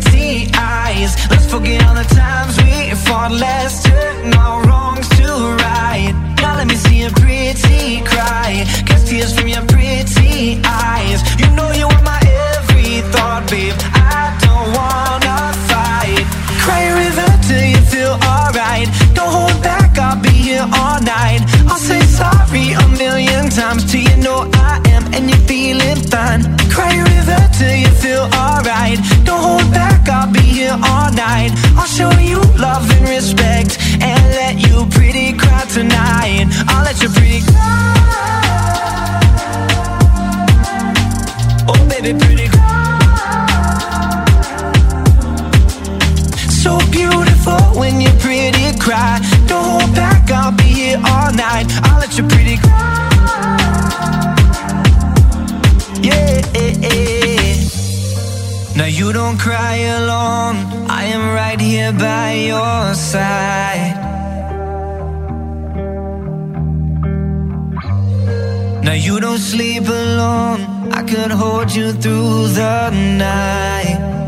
eyes. 0.97 1.31
Let's 1.31 1.47
forget 1.47 1.85
all 1.87 1.95
the 1.95 2.09
times 2.15 2.57
we 2.63 2.95
fought. 3.07 3.33
Let's 3.33 3.83
turn 3.83 4.35
our 4.35 4.63
wrongs 4.67 5.09
to 5.17 5.27
right. 5.67 6.13
Now 6.41 6.57
let 6.57 6.67
me 6.67 6.75
see 6.75 7.03
a 7.05 7.11
pretty 7.11 8.03
cry. 8.03 8.65
Guess 8.87 9.09
tears 9.09 9.33
from 9.37 9.49
your 9.49 9.65
pretty 9.67 10.61
eyes. 10.65 11.21
You 11.41 11.49
know 11.57 11.71
you 11.73 11.87
are 11.87 12.03
my 12.03 12.21
every 12.53 13.03
thought, 13.13 13.45
babe. 13.51 13.75
I 13.95 14.37
don't 14.45 14.69
wanna 14.79 15.39
fight. 15.71 16.25
Cry 16.65 16.81
a 16.91 16.95
river 17.05 17.31
till 17.47 17.67
you 17.75 17.81
feel 17.93 18.15
alright. 18.33 18.89
Don't 19.15 19.33
hold 19.39 19.63
back, 19.63 19.99
I'll 19.99 20.21
be 20.21 20.31
here 20.31 20.67
all 20.81 21.01
night. 21.03 21.41
I'll 21.69 21.79
say 21.79 21.96
sorry 22.57 22.73
a 22.73 22.89
million 22.99 23.49
times 23.51 23.85
till 23.91 24.01
you 24.01 24.17
know 24.23 24.49
I 24.55 24.81
am 24.89 25.05
and 25.15 25.29
you're 25.29 25.39
feeling 25.47 25.97
fine. 25.97 26.43
Cry 26.71 26.93
a 26.95 27.05
river 27.05 27.41
till 27.59 27.75
you 27.75 27.89
feel 27.89 28.29
alright. 28.35 28.99
Don't 29.25 29.43
hold 29.43 29.73
back, 29.73 30.09
I'll 30.09 30.33
be 30.33 30.41
here 30.41 30.73
all 30.73 31.13
night. 31.13 31.51
I'll 31.77 31.87
show 31.87 32.11
you 32.19 32.41
love 32.59 32.89
and 32.91 33.09
respect 33.09 33.79
and 34.01 34.23
let 34.41 34.55
you 34.59 34.87
pretty 34.91 35.33
cry 35.37 35.65
tonight. 35.73 36.47
I'll 36.69 36.85
let 36.85 37.03
you 37.03 37.09
pretty 37.09 37.41
cry. 37.43 37.95
Oh, 41.69 41.89
baby, 41.89 42.19
pretty 42.19 42.49
cry. 42.49 42.75
So 46.49 46.79
beautiful 46.91 47.61
when 47.81 48.01
you 48.01 48.11
pretty 48.25 48.79
cry. 48.79 49.21
Don't 49.47 49.65
hold 49.65 49.95
back, 49.95 50.06
all 50.97 51.33
night. 51.33 51.67
I'll 51.85 52.01
let 52.01 52.17
you 52.17 52.25
pretty. 52.27 52.57
Yeah. 56.07 56.43
Eh, 56.55 56.75
eh. 56.83 57.17
Now 58.77 58.85
you 58.87 59.13
don't 59.13 59.39
cry 59.39 59.77
alone. 59.99 60.57
I 60.89 61.05
am 61.05 61.35
right 61.35 61.61
here 61.61 61.93
by 61.93 62.33
your 62.35 62.95
side. 62.95 63.95
Now 68.85 68.93
you 68.93 69.19
don't 69.21 69.39
sleep 69.39 69.89
alone. 69.89 70.61
I 70.93 71.03
could 71.03 71.33
hold 71.33 71.75
you 71.75 71.93
through 71.93 72.49
the 72.49 72.91
night. 72.91 74.26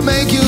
to 0.00 0.06
make 0.06 0.32
you 0.32 0.39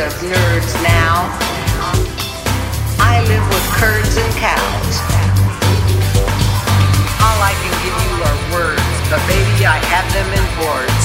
of 0.00 0.12
nerds 0.24 0.72
now. 0.80 1.28
I 2.96 3.20
live 3.28 3.44
with 3.52 3.66
curds 3.76 4.16
and 4.16 4.32
cows. 4.40 4.96
All 7.20 7.40
I 7.44 7.52
can 7.52 7.74
give 7.84 7.96
you 8.08 8.14
are 8.24 8.38
words, 8.56 8.96
but 9.12 9.20
baby, 9.28 9.68
I 9.68 9.76
have 9.92 10.08
them 10.16 10.24
in 10.32 10.44
boards. 10.56 11.04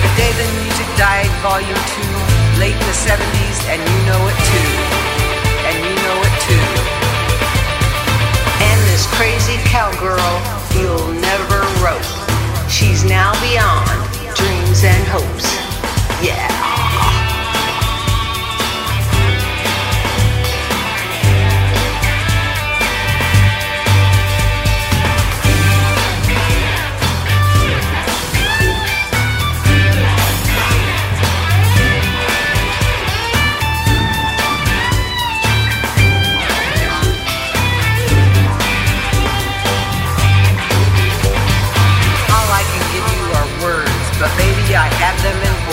The 0.00 0.10
day 0.16 0.32
the 0.40 0.48
music 0.64 0.88
died, 0.96 1.28
volume 1.44 1.84
two, 1.92 2.16
late 2.56 2.72
in 2.80 2.86
the 2.88 2.96
70s, 2.96 3.58
and 3.68 3.76
you 3.76 3.98
know 4.08 4.22
it 4.24 4.38
too. 4.40 4.72
And 5.68 5.76
you 5.84 5.94
know 6.00 6.18
it 6.24 6.36
too. 6.48 6.68
And 8.64 8.78
this 8.88 9.04
crazy 9.20 9.60
cowgirl 9.68 10.32
you'll 10.80 11.12
never 11.20 11.60
rope. 11.84 12.08
She's 12.72 13.04
now 13.04 13.36
beyond 13.44 14.05
dreams 14.76 14.84
and 14.84 15.08
hopes. 15.08 15.54
Yeah. 16.22 16.65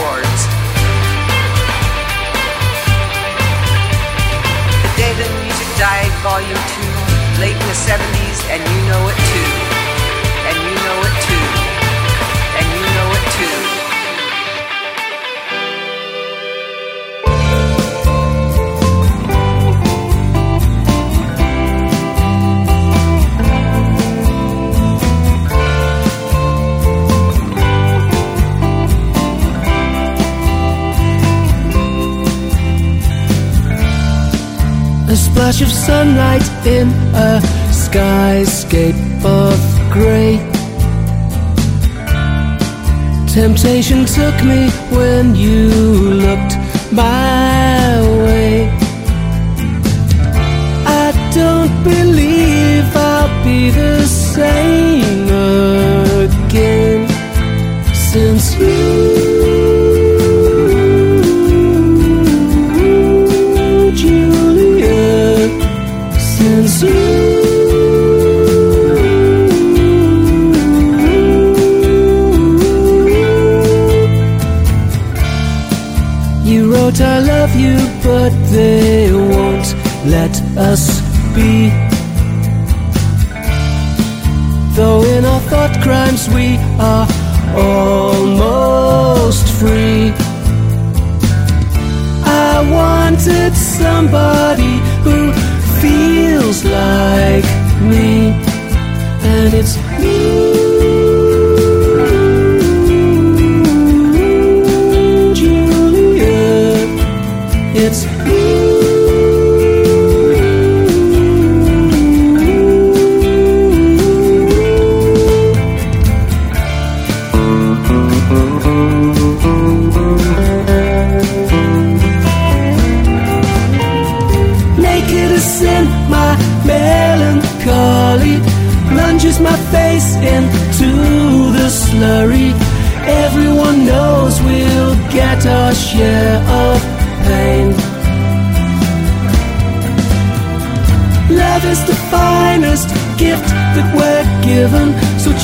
Words. 0.02 0.42
The 4.84 4.92
day 4.98 5.14
the 5.14 5.30
music 5.42 5.70
died, 5.78 6.12
volume 6.22 6.64
two, 6.74 6.94
late 7.42 7.58
in 7.58 7.68
the 7.68 7.78
70s, 7.78 8.40
and 8.50 8.62
you 8.62 8.80
know 8.90 9.04
it 9.12 9.18
too. 9.32 9.52
And 10.50 10.56
you 10.66 10.76
know 10.86 10.98
it 11.02 11.14
too. 11.18 11.23
Splash 35.34 35.62
of 35.64 35.72
sunlight 35.72 36.48
in 36.66 36.88
a 37.30 37.42
skyscape 37.72 39.02
of 39.26 39.58
grey. 39.92 40.38
Temptation 43.34 44.06
took 44.06 44.36
me 44.52 44.70
when 44.98 45.36
you 45.36 45.70
looked 46.26 46.54
my 46.92 48.00
way. 48.24 48.70
I 51.04 51.06
don't 51.34 51.74
believe 51.84 52.86
I'll 52.96 53.44
be 53.44 53.72
the 53.72 54.06
same 54.06 55.03
we 86.84 87.13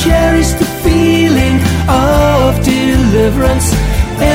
cherish 0.03 0.51
the 0.53 0.69
feeling 0.83 1.57
of 1.87 2.63
deliverance. 2.63 3.67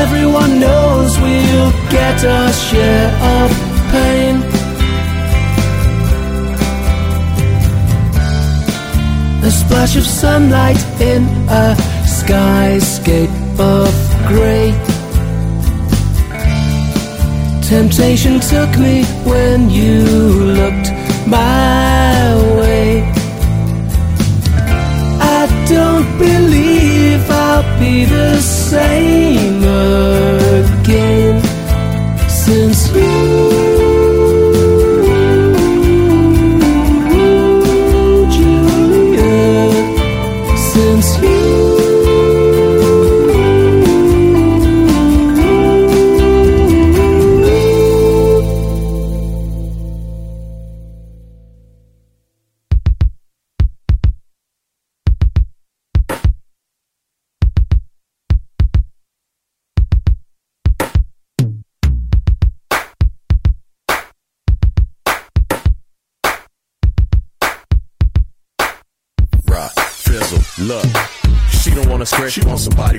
Everyone 0.03 0.61
knows 0.61 1.19
we'll 1.21 1.73
get 1.91 2.25
our 2.25 2.53
share 2.53 3.09
of 3.37 3.51
pain. 3.93 4.35
A 9.43 9.51
splash 9.51 9.97
of 9.97 10.07
sunlight 10.07 10.81
in 11.01 11.23
a 11.49 11.77
skyscape 12.19 13.35
of 13.59 13.93
grey. 14.29 14.73
Temptation 17.63 18.41
took 18.41 18.71
me 18.79 19.05
when 19.25 19.71
you 19.71 20.03
looked 20.61 20.91
my 21.27 22.35
way. 22.37 22.54
Don't 25.69 26.19
believe 26.19 27.31
I'll 27.31 27.79
be 27.79 28.05
the 28.05 28.41
same 28.41 29.63
again. 29.63 31.43
Since 32.29 32.95
you, 32.95 33.64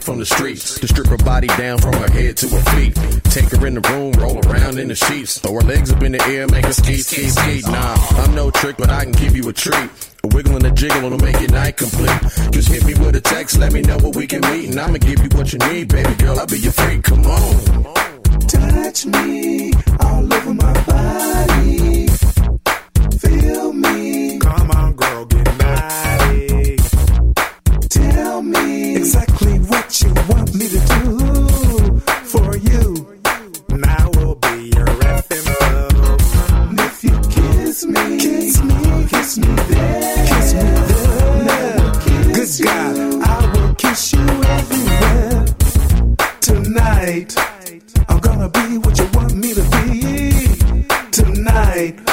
from 0.06 0.20
the 0.20 0.26
streets 0.26 0.80
to 0.80 0.88
strip 0.88 1.08
her 1.08 1.18
body 1.18 1.48
down 1.48 1.80
from 1.80 1.94
her 1.94 2.10
head 2.12 2.38
to 2.38 2.48
her 2.48 2.62
feet. 2.76 2.94
Take 3.24 3.50
her 3.50 3.66
in 3.66 3.74
the 3.74 3.82
room, 3.90 4.12
roll 4.14 4.38
around 4.48 4.78
in 4.78 4.88
the 4.88 4.96
sheets, 4.96 5.40
throw 5.40 5.54
her 5.54 5.62
legs 5.62 5.92
up 5.92 6.04
in 6.04 6.12
the 6.12 6.22
air, 6.26 6.48
make 6.48 6.64
her 6.64 6.74
ski, 6.74 6.98
ski, 6.98 7.28
ski. 7.28 7.62
Nah, 7.66 7.96
I'm 8.22 8.36
no 8.36 8.52
trick, 8.52 8.78
but 8.78 8.92
I 8.92 9.04
can 9.04 9.14
give 9.14 9.36
you 9.36 9.50
a 9.50 9.54
treat. 9.54 9.90
A 10.24 10.28
wiggle 10.28 10.58
and 10.58 10.66
a 10.66 10.72
jiggle 10.72 11.10
will 11.10 11.18
make 11.18 11.40
your 11.40 11.50
night 11.50 11.78
complete. 11.78 12.22
Just 12.52 12.68
hit 12.70 12.86
me 12.86 12.94
with 12.94 13.16
a 13.16 13.22
text, 13.22 13.58
let 13.58 13.74
me 13.74 13.82
know 13.82 13.98
what 13.98 14.16
we 14.16 14.28
can 14.28 14.42
meet, 14.42 14.70
and 14.70 14.80
I'ma 14.80 15.00
give 15.00 15.20
you 15.24 15.30
what 15.34 15.52
you 15.52 15.60
need, 15.70 15.88
baby 15.88 16.14
girl. 16.16 16.40
I'll 16.40 16.46
be 16.46 16.60
your 16.60 16.72
freak. 16.72 17.04
Come 17.04 17.26
on. 17.26 17.84
Touch 18.48 19.08
me 19.08 19.74
all 20.02 20.34
over 20.34 20.54
my 20.54 20.74
body. 20.86 22.08
Feel 23.18 23.74
me. 23.74 24.38
Come 24.38 24.70
on, 24.72 24.96
girl, 24.96 25.26
get 25.26 25.58
naughty. 25.58 26.78
Tell 27.90 28.44
me 28.44 28.96
exactly 28.98 29.45
what 29.68 30.02
you 30.02 30.14
want 30.30 30.54
me 30.54 30.68
to 30.68 30.80
do 30.80 32.00
for 32.24 32.58
you. 32.58 33.08
I 33.84 34.10
will 34.16 34.36
be 34.36 34.72
your 34.76 34.88
if 36.80 37.04
you 37.04 37.20
kiss 37.30 37.86
me, 37.86 38.18
kiss 38.18 38.62
me, 38.62 39.46
there, 39.46 40.28
kiss 40.28 40.54
me 40.54 40.62
there. 40.62 41.92
Good 42.34 42.50
God. 42.64 42.98
I 43.24 43.52
will 43.54 43.76
kiss 43.76 44.14
you 44.14 44.20
everywhere. 44.20 45.46
Tonight, 46.42 47.36
I'm 48.08 48.20
gonna 48.20 48.50
be 48.50 48.78
what 48.78 48.98
you 48.98 49.08
want 49.14 49.36
me 49.36 49.54
to 49.54 49.64
be. 49.72 51.12
Tonight. 51.12 52.05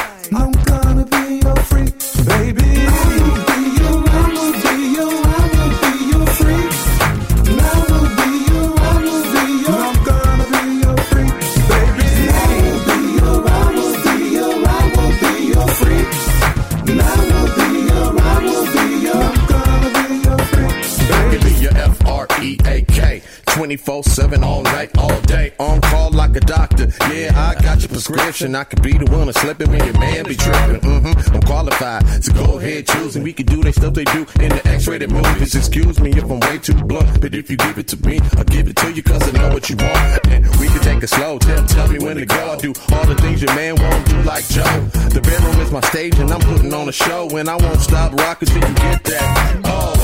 24 23.72 24.04
7 24.04 24.44
all 24.44 24.62
night, 24.62 24.90
all 24.98 25.20
day. 25.22 25.54
On 25.58 25.80
call 25.80 26.10
like 26.10 26.36
a 26.36 26.40
doctor. 26.40 26.92
Yeah, 27.10 27.32
I 27.34 27.58
got 27.62 27.80
your 27.80 27.88
prescription. 27.88 28.54
I 28.54 28.64
could 28.64 28.82
be 28.82 28.92
the 28.92 29.10
one 29.10 29.28
to 29.28 29.32
slip 29.32 29.62
it 29.62 29.68
when 29.68 29.82
your 29.82 29.98
man 29.98 30.24
be 30.26 30.34
tripping. 30.34 30.80
Mm-hmm. 30.80 31.34
I'm 31.34 31.40
qualified, 31.40 32.22
so 32.22 32.34
go 32.34 32.58
ahead, 32.58 32.86
choose. 32.86 33.16
And 33.16 33.24
we 33.24 33.32
can 33.32 33.46
do 33.46 33.62
they 33.62 33.72
stuff 33.72 33.94
they 33.94 34.04
do 34.04 34.26
in 34.40 34.50
the 34.50 34.60
X 34.66 34.86
rated 34.88 35.10
movies. 35.10 35.54
Excuse 35.54 35.98
me 36.00 36.10
if 36.10 36.24
I'm 36.24 36.40
way 36.40 36.58
too 36.58 36.74
blunt. 36.84 37.18
But 37.22 37.34
if 37.34 37.50
you 37.50 37.56
give 37.56 37.78
it 37.78 37.88
to 37.88 38.06
me, 38.06 38.20
I'll 38.36 38.44
give 38.44 38.68
it 38.68 38.76
to 38.76 38.92
you 38.92 39.02
cause 39.02 39.22
I 39.22 39.38
know 39.38 39.54
what 39.54 39.70
you 39.70 39.76
want. 39.76 40.26
And 40.28 40.44
we 40.60 40.68
can 40.68 40.80
take 40.80 41.02
it 41.02 41.08
slow. 41.08 41.38
Tell, 41.38 41.64
tell 41.64 41.88
me 41.88 41.98
when 41.98 42.18
to 42.18 42.26
go. 42.26 42.52
I 42.52 42.56
do 42.56 42.74
all 42.92 43.06
the 43.06 43.14
things 43.14 43.40
your 43.40 43.54
man 43.54 43.76
won't 43.80 44.04
do 44.06 44.20
like 44.22 44.46
Joe. 44.48 44.84
The 45.16 45.22
bedroom 45.22 45.58
is 45.60 45.70
my 45.70 45.80
stage 45.80 46.18
and 46.18 46.30
I'm 46.30 46.40
putting 46.40 46.74
on 46.74 46.90
a 46.90 46.92
show. 46.92 47.26
And 47.38 47.48
I 47.48 47.56
won't 47.56 47.80
stop 47.80 48.12
rocking 48.12 48.48
till 48.48 48.68
you 48.68 48.74
get 48.74 49.02
that. 49.04 49.60
Oh, 49.64 50.01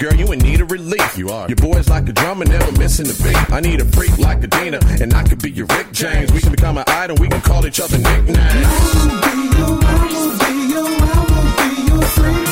girl, 0.00 0.14
you 0.14 0.32
in 0.32 0.38
need 0.38 0.60
of 0.62 0.70
relief. 0.70 1.18
You 1.18 1.28
are. 1.28 1.46
Your 1.46 1.56
boy's 1.56 1.88
like 1.88 2.08
a 2.08 2.12
drummer, 2.12 2.46
never 2.46 2.72
missing 2.72 3.06
a 3.06 3.14
beat. 3.22 3.52
I 3.52 3.60
need 3.60 3.80
a 3.80 3.84
freak 3.84 4.18
like 4.18 4.42
Adina, 4.42 4.80
and 5.00 5.12
I 5.12 5.22
could 5.22 5.42
be 5.42 5.50
your 5.50 5.66
Rick 5.66 5.92
James. 5.92 6.32
We 6.32 6.40
can 6.40 6.50
become 6.50 6.78
an 6.78 6.84
idol, 6.88 7.16
we 7.20 7.28
can 7.28 7.42
call 7.42 7.66
each 7.66 7.80
other 7.80 7.98
nicknames. 7.98 8.38
I'm 12.22 12.49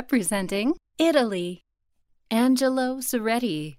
representing 0.00 0.72
Italy. 0.98 1.60
Angelo 2.30 3.00
Seretti. 3.00 3.76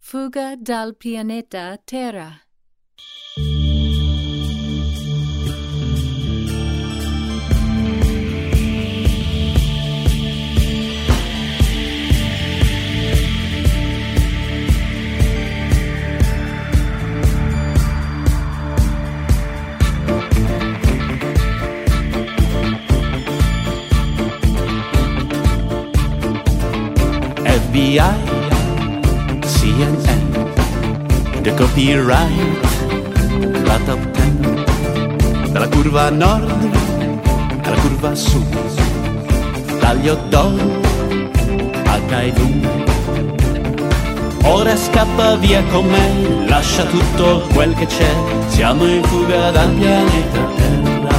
Fuga 0.00 0.56
dal 0.56 0.96
pianeta 0.96 1.78
Terra. 1.86 2.42
FBI, 27.92 28.00
CNN, 29.44 29.92
The 31.42 31.52
Copyright, 31.54 32.62
la 33.66 33.78
top 33.84 34.00
10, 34.12 35.52
dalla 35.52 35.68
curva 35.68 36.08
nord 36.08 36.50
alla 37.62 37.76
curva 37.76 38.14
sud, 38.14 38.56
dagli 39.78 40.08
hot 40.08 40.28
dog 40.28 40.58
al 41.84 42.06
Kaidun. 42.06 42.82
Ora 44.44 44.74
scappa 44.74 45.36
via 45.36 45.62
con 45.70 45.86
me, 45.86 46.46
lascia 46.48 46.84
tutto 46.84 47.46
quel 47.52 47.74
che 47.74 47.84
c'è, 47.84 48.10
siamo 48.46 48.86
in 48.86 49.02
fuga 49.04 49.50
dal 49.50 49.70
pianeta 49.70 50.40
Terra. 50.56 51.16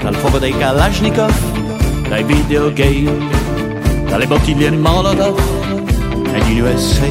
Dal 0.00 0.14
fuoco 0.14 0.38
dei 0.38 0.56
Kalashnikov, 0.56 2.08
dai 2.08 2.24
videogame, 2.24 3.39
dalle 4.10 4.26
bottiglie 4.26 4.70
Molotov 4.72 5.40
negli 6.32 6.58
USA, 6.58 7.06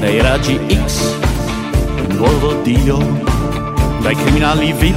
dai 0.00 0.20
raggi 0.22 0.58
X, 0.66 1.14
il 2.08 2.16
nuovo 2.16 2.54
Dio, 2.62 2.96
dai 4.00 4.16
criminali 4.16 4.72
VIP, 4.72 4.96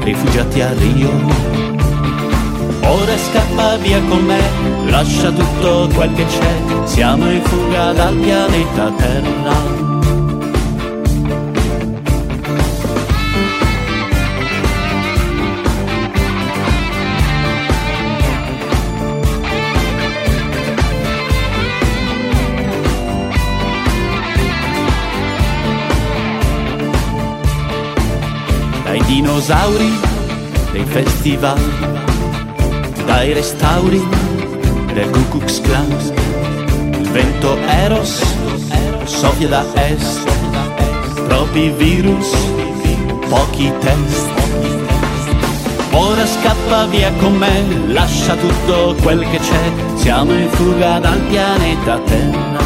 rifugiati 0.00 0.62
a 0.62 0.72
Rio. 0.72 1.10
Ora 2.80 3.18
scappa 3.18 3.76
via 3.76 4.00
con 4.08 4.24
me, 4.24 4.40
lascia 4.86 5.30
tutto 5.30 5.90
quel 5.94 6.12
che 6.14 6.24
c'è, 6.24 6.86
siamo 6.86 7.30
in 7.30 7.42
fuga 7.42 7.92
dal 7.92 8.16
pianeta 8.16 8.90
Terra. 8.96 9.85
Dinosauri, 29.16 29.98
dei 30.72 30.84
festival, 30.84 31.58
dai 33.06 33.32
restauri 33.32 34.06
del 34.92 35.08
Ku 35.10 35.22
Klux 35.30 35.60
Klan. 35.62 35.90
Il 37.00 37.08
vento 37.12 37.56
Eros 37.84 38.20
soffia 39.04 39.48
da 39.48 39.64
est, 39.88 40.20
troppi 41.28 41.72
virus, 41.78 42.28
pochi 43.30 43.72
test. 43.80 44.28
Ora 45.92 46.26
scappa 46.26 46.84
via 46.84 47.10
con 47.18 47.36
me, 47.36 47.64
lascia 47.86 48.34
tutto 48.34 48.96
quel 49.00 49.26
che 49.30 49.38
c'è, 49.38 49.72
siamo 49.94 50.32
in 50.32 50.50
fuga 50.50 50.98
dal 50.98 51.20
pianeta 51.20 51.98
Terra. 52.00 52.65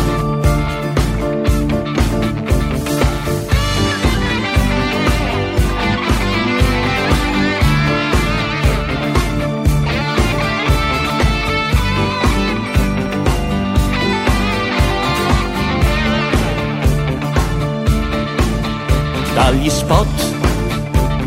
Dagli 19.60 19.68
spot 19.68 20.06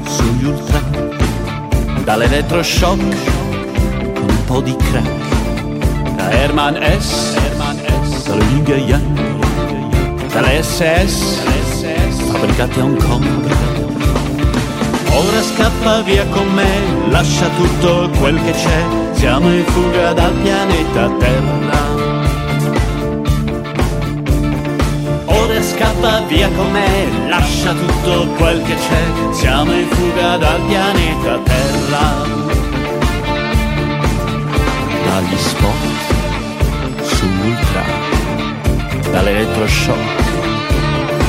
sugli 0.07 0.45
ultra, 0.45 0.81
dall'elettroshock 2.03 2.99
un 2.99 4.43
po' 4.45 4.59
di 4.59 4.75
crack, 4.75 6.15
da 6.15 6.31
Herman 6.31 6.79
S, 6.99 7.35
dallo 8.25 8.43
Yin 8.45 8.87
Yang, 8.87 10.31
dalle 10.33 10.63
SS, 10.63 11.41
fabbricate 12.31 12.79
a 12.79 12.83
Hong 12.83 13.03
Kong. 13.03 13.25
Ora 15.11 15.41
scappa 15.43 16.01
via 16.01 16.25
con 16.25 16.47
me, 16.53 17.09
lascia 17.09 17.47
tutto 17.49 18.09
quel 18.17 18.41
che 18.43 18.51
c'è, 18.51 18.83
siamo 19.11 19.53
in 19.53 19.63
fuga 19.65 20.11
dal 20.13 20.33
pianeta 20.41 21.07
Terra. 21.19 21.62
Scappa 26.03 26.19
via 26.27 26.49
con 26.49 26.69
me, 26.71 27.29
lascia 27.29 27.73
tutto 27.73 28.27
quel 28.35 28.61
che 28.63 28.75
c'è, 28.75 29.03
siamo 29.31 29.71
in 29.71 29.87
fuga 29.87 30.37
dal 30.37 30.61
pianeta 30.67 31.39
Terra. 31.39 32.31
Dagli 35.05 35.37
spot 35.37 37.03
sull'ultra, 37.03 37.83
dall'elettroshock 39.11 40.21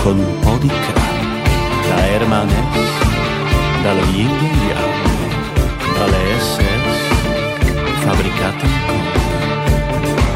con 0.02 0.18
un 0.18 0.38
po' 0.40 0.56
di 0.60 0.68
crack, 0.68 1.88
da 1.88 2.06
Herman 2.06 2.48
S, 2.48 2.52
dallo 3.82 4.04
Yin 4.12 4.28
Yang, 4.68 5.02
dalle 5.98 6.38
SS, 6.38 6.96
fabbricate 8.02 8.66
in. 8.66 8.72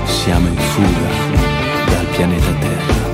Siamo 0.04 0.46
in 0.46 0.56
fuga 0.56 1.08
dal 1.86 2.06
pianeta 2.14 2.52
Terra. 2.60 3.07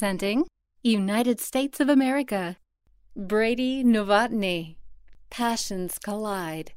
Song 0.00 0.06
representing 0.06 0.46
United 0.82 1.38
States 1.38 1.78
of 1.78 1.90
America. 1.90 2.56
Brady 3.14 3.84
Novotny. 3.84 4.76
Passions 5.28 5.98
Collide. 5.98 6.72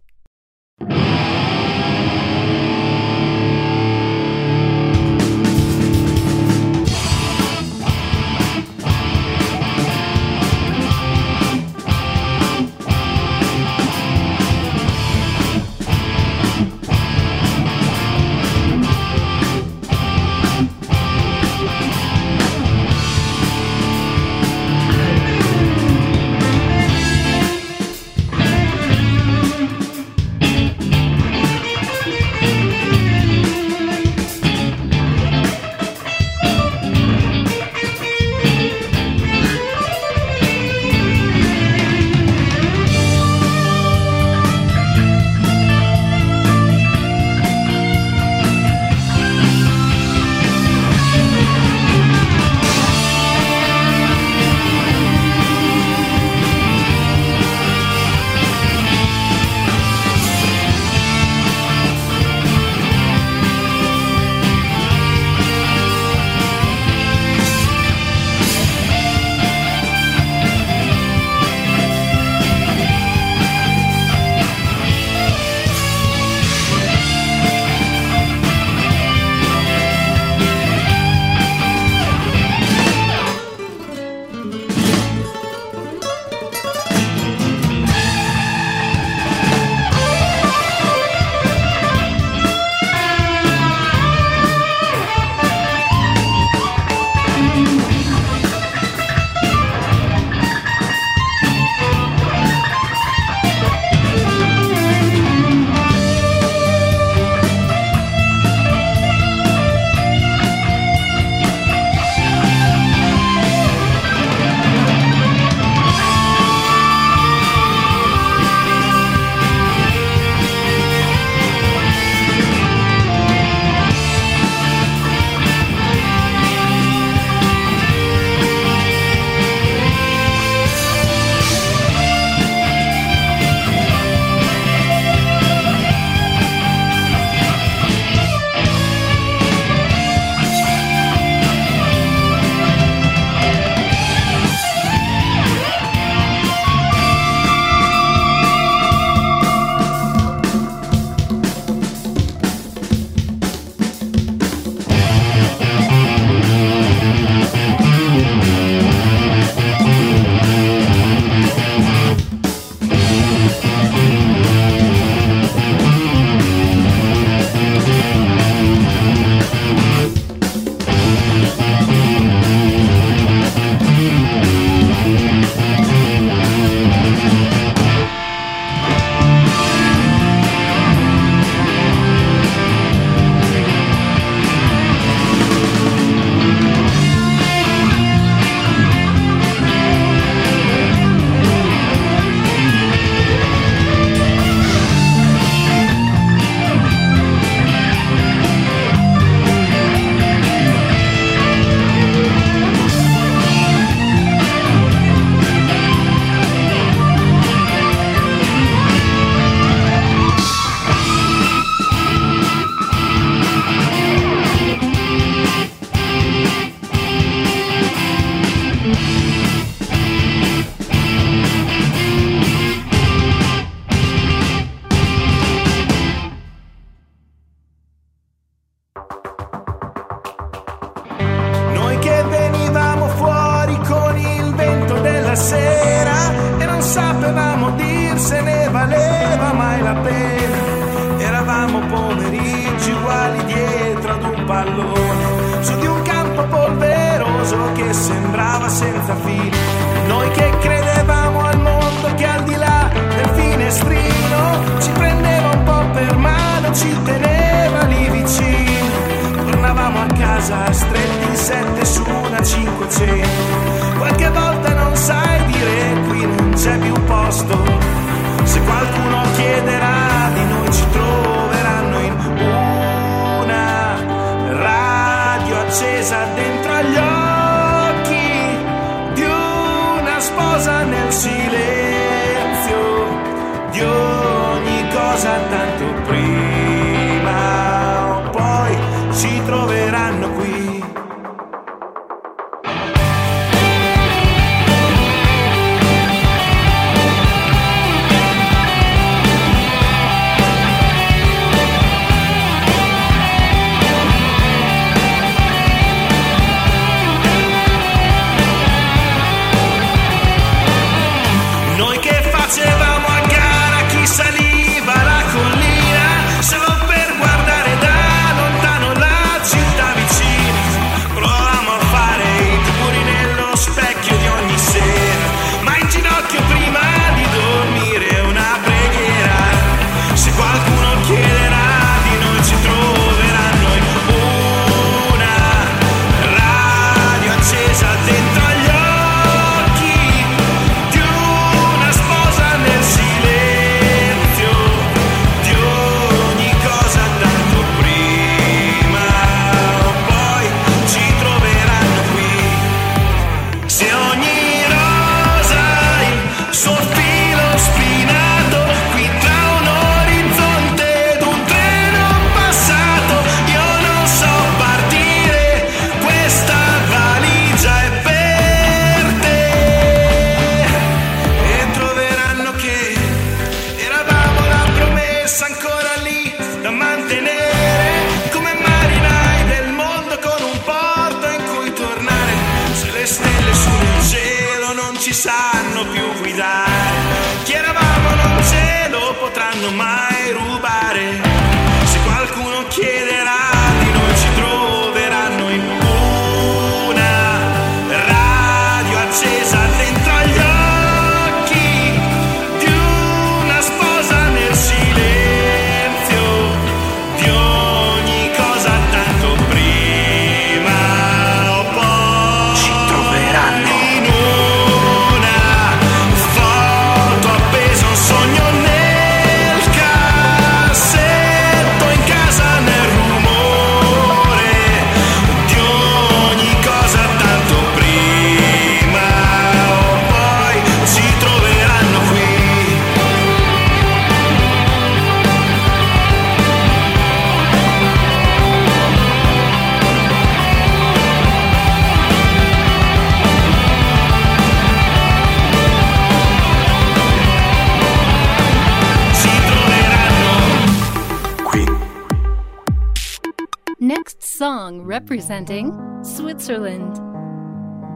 Representing 455.04 455.74
Switzerland. 456.02 456.96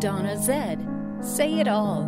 Donna 0.01 0.37
Zed, 0.43 0.85
Say 1.21 1.59
It 1.59 1.67
All. 1.69 2.06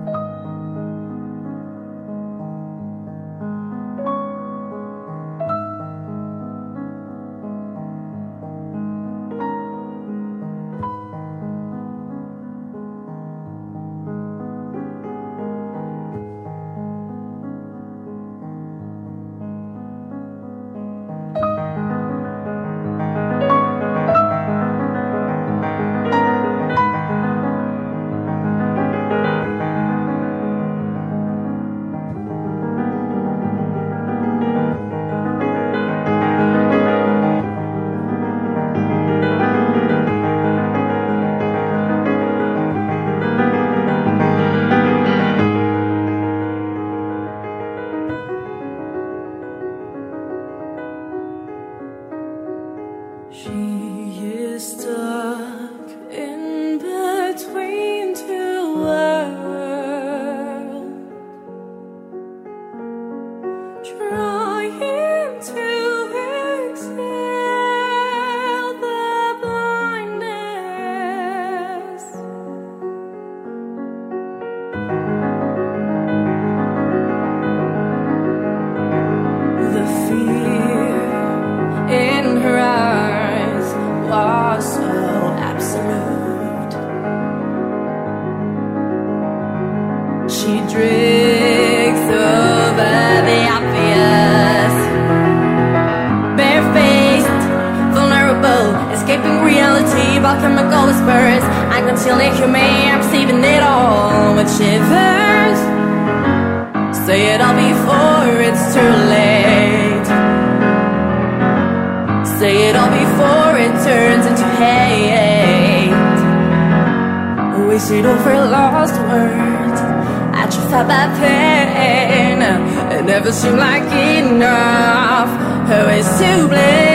Enough. 124.00 125.32
Who 125.70 125.82
is 125.98 126.08
to 126.20 126.48
blame? 126.48 126.89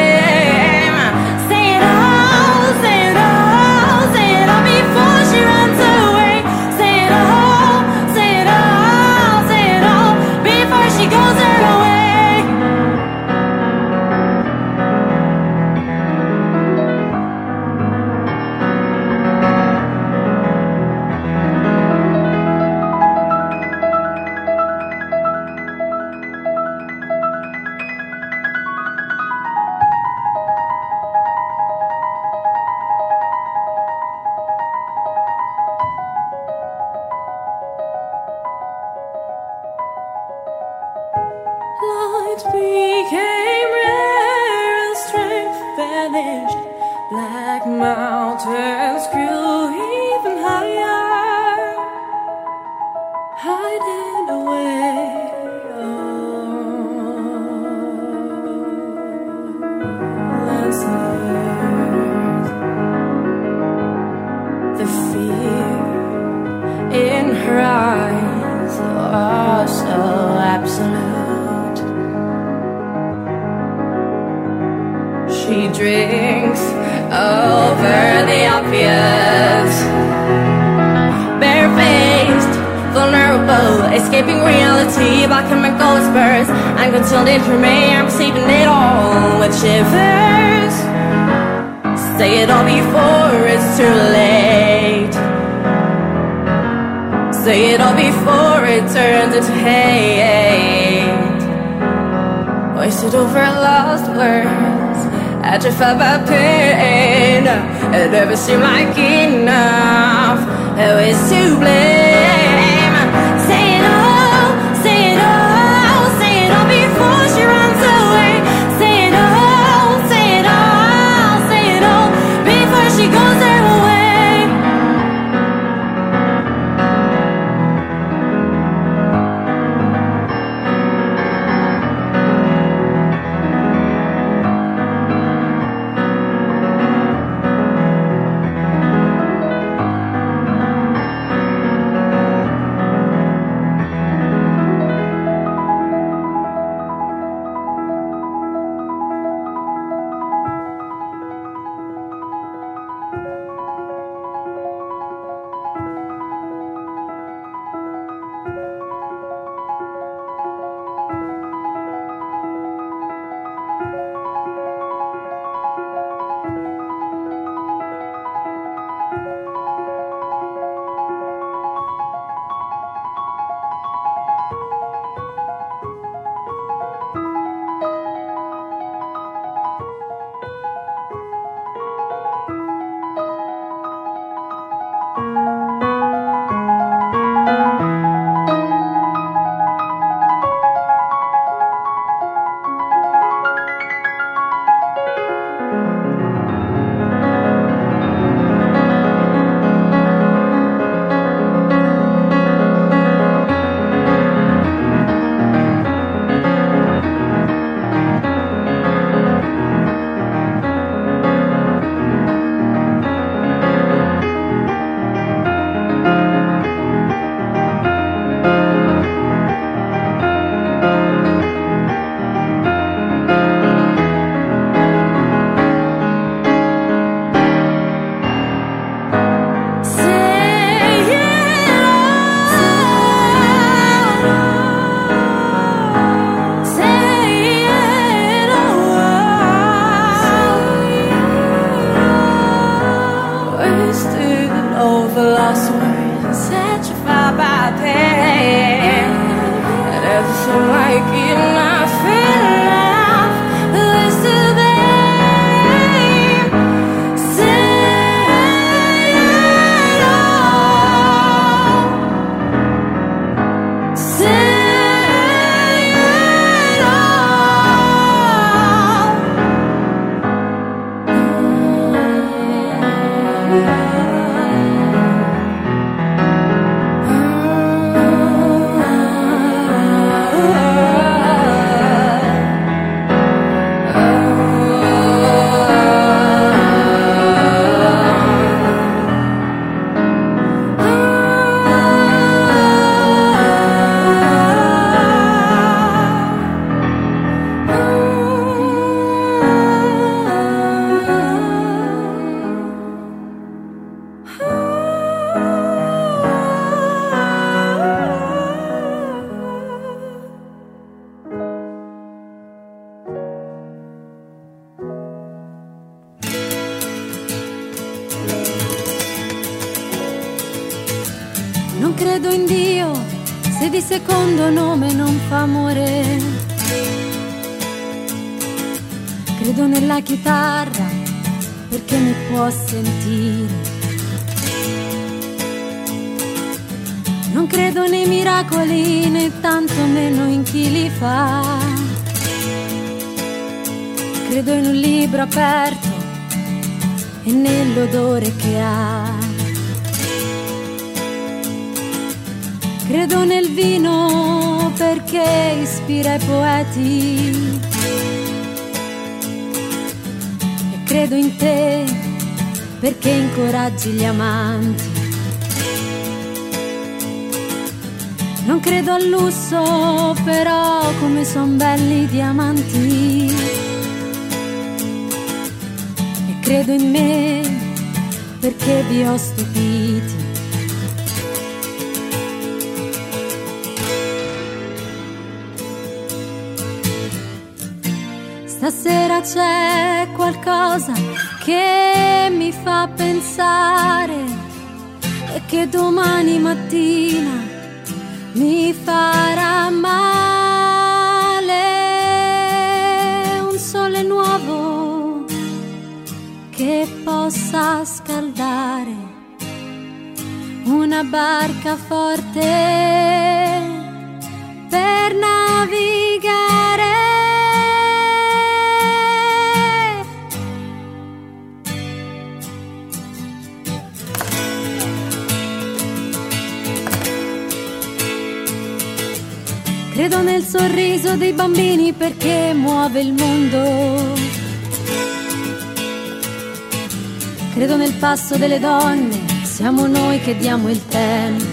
Passo 438.27 438.39
delle 438.39 438.59
donne, 438.59 439.21
siamo 439.43 439.87
noi 439.87 440.19
che 440.19 440.35
diamo 440.39 440.71
il 440.71 440.81
tempo. 440.87 441.45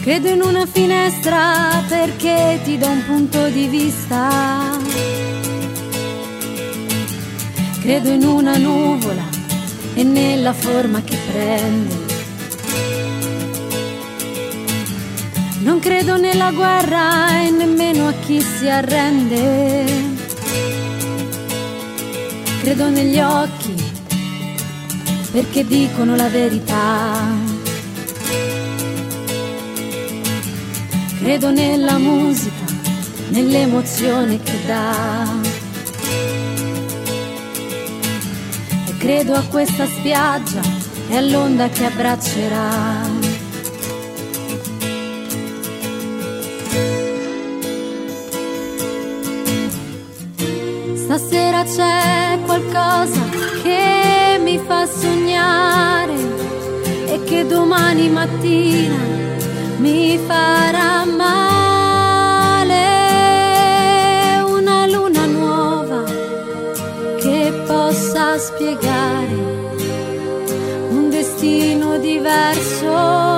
Credo 0.00 0.28
in 0.28 0.42
una 0.42 0.66
finestra 0.66 1.80
perché 1.86 2.58
ti 2.64 2.78
do 2.78 2.88
un 2.88 3.04
punto 3.06 3.48
di 3.50 3.68
vista. 3.68 4.76
Credo 7.82 8.10
in 8.10 8.24
una 8.24 8.56
nuvola 8.56 9.28
e 9.94 10.02
nella 10.02 10.52
forma 10.52 11.02
che 11.02 11.16
prende. 11.30 11.94
Non 15.60 15.78
credo 15.78 16.16
nella 16.16 16.50
guerra 16.50 17.44
e 17.44 17.50
nemmeno 17.50 18.08
a 18.08 18.12
chi 18.26 18.40
si 18.40 18.68
arrende. 18.68 20.11
Credo 22.62 22.90
negli 22.90 23.18
occhi 23.18 23.74
perché 25.32 25.66
dicono 25.66 26.14
la 26.14 26.28
verità. 26.28 27.26
Credo 31.18 31.50
nella 31.50 31.98
musica, 31.98 32.64
nell'emozione 33.30 34.40
che 34.40 34.58
dà. 34.64 35.26
E 38.86 38.96
credo 38.96 39.34
a 39.34 39.42
questa 39.42 39.84
spiaggia 39.84 40.60
e 41.08 41.16
all'onda 41.16 41.68
che 41.68 41.84
abbraccerà. 41.84 43.11
Qualcosa 52.72 53.20
che 53.62 54.40
mi 54.42 54.58
fa 54.66 54.86
sognare 54.86 56.14
e 57.06 57.22
che 57.24 57.46
domani 57.46 58.08
mattina 58.08 58.96
mi 59.76 60.18
farà 60.26 61.04
male. 61.04 61.40
Una 64.46 64.86
luna 64.86 65.26
nuova 65.26 66.04
che 67.18 67.52
possa 67.66 68.38
spiegare 68.38 69.60
un 70.88 71.10
destino 71.10 71.98
diverso 71.98 73.31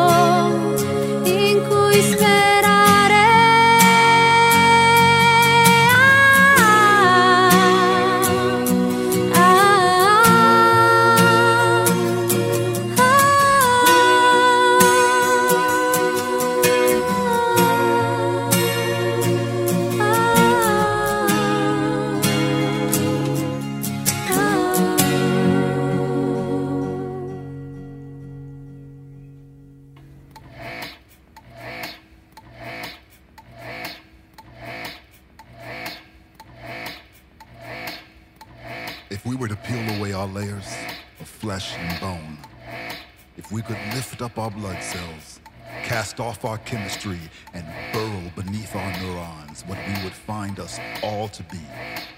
we 43.55 43.63
could 43.63 43.79
lift 43.95 44.21
up 44.21 44.37
our 44.37 44.51
blood 44.51 44.83
cells, 44.83 45.39
cast 45.85 46.19
off 46.19 46.45
our 46.45 46.59
chemistry, 46.59 47.21
and 47.53 47.65
burrow 47.93 48.33
beneath 48.35 48.75
our 48.75 49.01
neurons, 49.01 49.63
what 49.69 49.79
we 49.87 50.03
would 50.03 50.13
find 50.13 50.59
us 50.59 50.81
all 51.05 51.29
to 51.29 51.45
be 51.45 51.61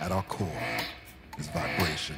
at 0.00 0.10
our 0.10 0.22
core 0.22 0.48
is 1.38 1.46
vibration. 1.48 2.16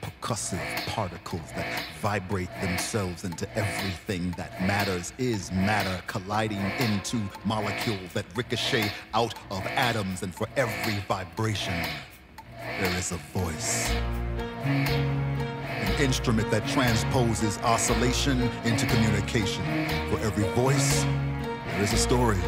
Percussive 0.00 0.86
particles 0.86 1.52
that 1.54 1.84
vibrate 2.00 2.48
themselves 2.62 3.24
into 3.24 3.46
everything 3.54 4.30
that 4.38 4.62
matters 4.62 5.12
is 5.18 5.52
matter, 5.52 6.02
colliding 6.06 6.62
into 6.78 7.20
molecules 7.44 8.14
that 8.14 8.24
ricochet 8.34 8.90
out 9.12 9.34
of 9.50 9.66
atoms, 9.66 10.22
and 10.22 10.34
for 10.34 10.48
every 10.56 11.04
vibration, 11.06 11.84
there 12.80 12.96
is 12.96 13.12
a 13.12 13.18
voice. 13.34 13.92
Instrument 16.02 16.50
that 16.50 16.66
transposes 16.66 17.58
oscillation 17.58 18.42
into 18.64 18.86
communication. 18.86 19.62
For 20.10 20.18
every 20.18 20.42
voice, 20.54 21.04
there 21.04 21.80
is 21.80 21.92
a 21.92 21.96
story. 21.96 22.40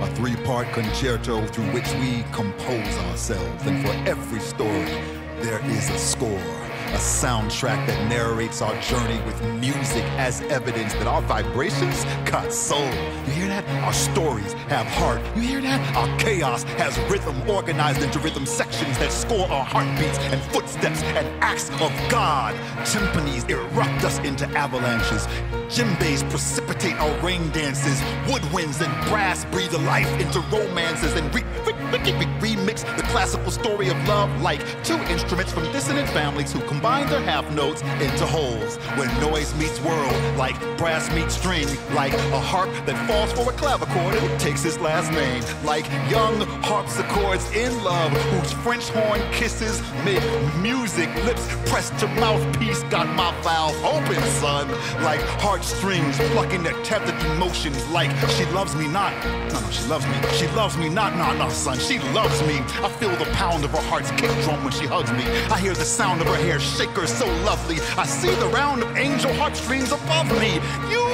A 0.00 0.06
three 0.14 0.36
part 0.44 0.68
concerto 0.72 1.44
through 1.48 1.72
which 1.72 1.92
we 1.94 2.22
compose 2.30 2.96
ourselves. 3.08 3.66
And 3.66 3.84
for 3.84 3.92
every 4.08 4.38
story, 4.38 4.94
there 5.40 5.60
is 5.72 5.90
a 5.90 5.98
score. 5.98 6.63
A 6.94 6.96
soundtrack 6.96 7.88
that 7.88 8.08
narrates 8.08 8.62
our 8.62 8.72
journey 8.80 9.20
with 9.22 9.42
music 9.58 10.04
as 10.16 10.42
evidence 10.42 10.92
that 10.92 11.08
our 11.08 11.22
vibrations 11.22 12.04
got 12.30 12.52
soul. 12.52 12.88
You 13.26 13.32
hear 13.32 13.48
that? 13.48 13.68
Our 13.82 13.92
stories 13.92 14.52
have 14.70 14.86
heart. 14.86 15.20
You 15.34 15.42
hear 15.42 15.60
that? 15.62 15.96
Our 15.96 16.18
chaos 16.20 16.62
has 16.78 16.96
rhythm 17.10 17.50
organized 17.50 18.00
into 18.00 18.20
rhythm 18.20 18.46
sections 18.46 18.96
that 18.98 19.10
score 19.10 19.48
our 19.48 19.64
heartbeats 19.64 20.18
and 20.18 20.40
footsteps 20.52 21.02
and 21.02 21.26
acts 21.42 21.68
of 21.80 21.90
God. 22.08 22.54
Timpanis 22.86 23.50
erupt 23.50 24.04
us 24.04 24.20
into 24.20 24.46
avalanches. 24.56 25.26
Djembes 25.66 26.22
precipitate 26.30 26.94
our 27.00 27.26
rain 27.26 27.50
dances. 27.50 28.00
Woodwinds 28.28 28.80
and 28.86 29.08
brass 29.08 29.44
breathe 29.46 29.74
life 29.74 30.08
into 30.20 30.38
romances 30.42 31.16
and 31.16 31.34
re- 31.34 31.42
re- 31.66 31.72
re- 31.90 32.54
remix 32.54 32.84
the 32.96 33.02
classical 33.04 33.50
story 33.50 33.88
of 33.88 33.96
love 34.06 34.30
like 34.42 34.60
two 34.84 34.98
instruments 35.10 35.52
from 35.52 35.64
dissonant 35.72 36.08
families 36.10 36.52
who 36.52 36.60
combine 36.60 36.83
their 36.84 37.22
half 37.22 37.50
notes 37.54 37.80
into 37.80 38.26
wholes. 38.26 38.76
When 38.98 39.08
noise 39.18 39.54
meets 39.54 39.80
world, 39.80 40.14
like 40.36 40.54
brass 40.76 41.10
meets 41.14 41.34
string, 41.34 41.66
like 41.94 42.12
a 42.12 42.40
harp 42.40 42.68
that 42.84 43.08
falls 43.08 43.32
for 43.32 43.50
a 43.50 43.56
clavichord 43.56 44.20
and 44.20 44.38
takes 44.38 44.62
his 44.62 44.78
last 44.78 45.10
name, 45.10 45.42
like 45.64 45.86
young 46.10 46.42
harpsichords 46.62 47.50
in 47.52 47.72
love 47.82 48.12
whose 48.12 48.52
French 48.52 48.86
horn 48.90 49.18
kisses 49.32 49.80
mid 50.04 50.22
music, 50.60 51.08
lips 51.24 51.46
pressed 51.70 51.98
to 52.00 52.06
mouthpiece, 52.20 52.82
got 52.84 53.06
my 53.16 53.32
valve 53.40 53.74
open, 53.82 54.22
son, 54.40 54.68
like 55.02 55.20
heartstrings 55.40 56.18
plucking 56.32 56.66
at 56.66 56.84
tethered 56.84 57.18
emotions, 57.32 57.82
like 57.88 58.10
she 58.28 58.44
loves 58.52 58.76
me 58.76 58.88
not. 58.88 59.14
No, 59.54 59.60
no, 59.60 59.70
she 59.70 59.86
loves 59.86 60.06
me. 60.06 60.14
She 60.34 60.46
loves 60.48 60.76
me 60.76 60.90
not. 60.90 61.16
No, 61.16 61.32
no, 61.38 61.48
son, 61.48 61.78
she 61.78 61.98
loves 62.12 62.42
me. 62.42 62.58
I 62.84 62.90
feel 63.00 63.16
the 63.16 63.30
pound 63.32 63.64
of 63.64 63.70
her 63.70 63.82
heart's 63.88 64.10
kick 64.10 64.30
drum 64.44 64.62
when 64.62 64.72
she 64.74 64.86
hugs 64.86 65.10
me. 65.12 65.24
I 65.50 65.58
hear 65.58 65.72
the 65.72 65.84
sound 65.86 66.20
of 66.20 66.26
her 66.26 66.36
hair 66.36 66.60
shake 66.76 66.90
her 66.90 67.06
so 67.06 67.26
lovely. 67.44 67.78
I 67.96 68.04
see 68.04 68.34
the 68.34 68.48
round 68.48 68.82
of 68.82 68.96
angel 68.96 69.32
heartstrings 69.34 69.92
above 69.92 70.28
me. 70.40 70.54
You, 70.90 71.04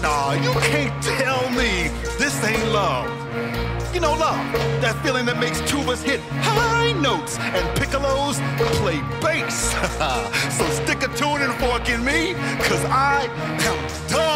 nah, 0.00 0.32
you 0.32 0.52
can't 0.72 0.96
tell 1.02 1.50
me 1.50 1.88
this 2.18 2.42
ain't 2.44 2.72
love. 2.72 3.06
You 3.94 4.00
know 4.00 4.14
love, 4.14 4.40
that 4.82 4.94
feeling 5.02 5.26
that 5.26 5.38
makes 5.38 5.60
tubas 5.62 6.02
hit 6.02 6.20
high 6.40 6.92
notes 6.92 7.38
and 7.38 7.64
piccolos 7.78 8.36
play 8.80 9.00
bass. 9.20 9.72
so 10.56 10.64
stick 10.82 11.02
a 11.02 11.08
tune 11.16 11.40
tuning 11.40 11.56
fork 11.58 11.88
in 11.88 12.04
me, 12.04 12.34
cause 12.60 12.84
I 12.86 13.28
am 13.68 14.08
done. 14.08 14.35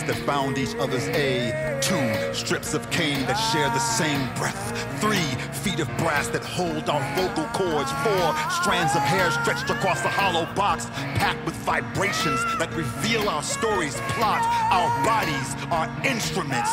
Instruments 0.00 0.24
that 0.24 0.26
bound 0.26 0.58
each 0.58 0.74
other's 0.76 1.08
A. 1.08 1.78
Two 1.80 2.34
strips 2.34 2.74
of 2.74 2.88
cane 2.90 3.20
that 3.26 3.34
share 3.34 3.68
the 3.70 3.78
same 3.78 4.20
breath. 4.36 4.72
Three 5.00 5.30
feet 5.62 5.80
of 5.80 5.88
brass 5.98 6.28
that 6.28 6.44
hold 6.44 6.88
our 6.88 7.02
vocal 7.16 7.44
cords. 7.52 7.90
Four 8.02 8.34
strands 8.50 8.94
of 8.94 9.02
hair 9.02 9.30
stretched 9.30 9.70
across 9.70 10.04
a 10.04 10.08
hollow 10.08 10.46
box, 10.54 10.86
packed 11.16 11.44
with 11.44 11.54
vibrations 11.56 12.40
that 12.58 12.72
reveal 12.74 13.28
our 13.28 13.42
stories, 13.42 13.94
plot, 14.16 14.42
our 14.70 14.88
bodies, 15.04 15.54
our 15.70 15.88
instruments. 16.04 16.70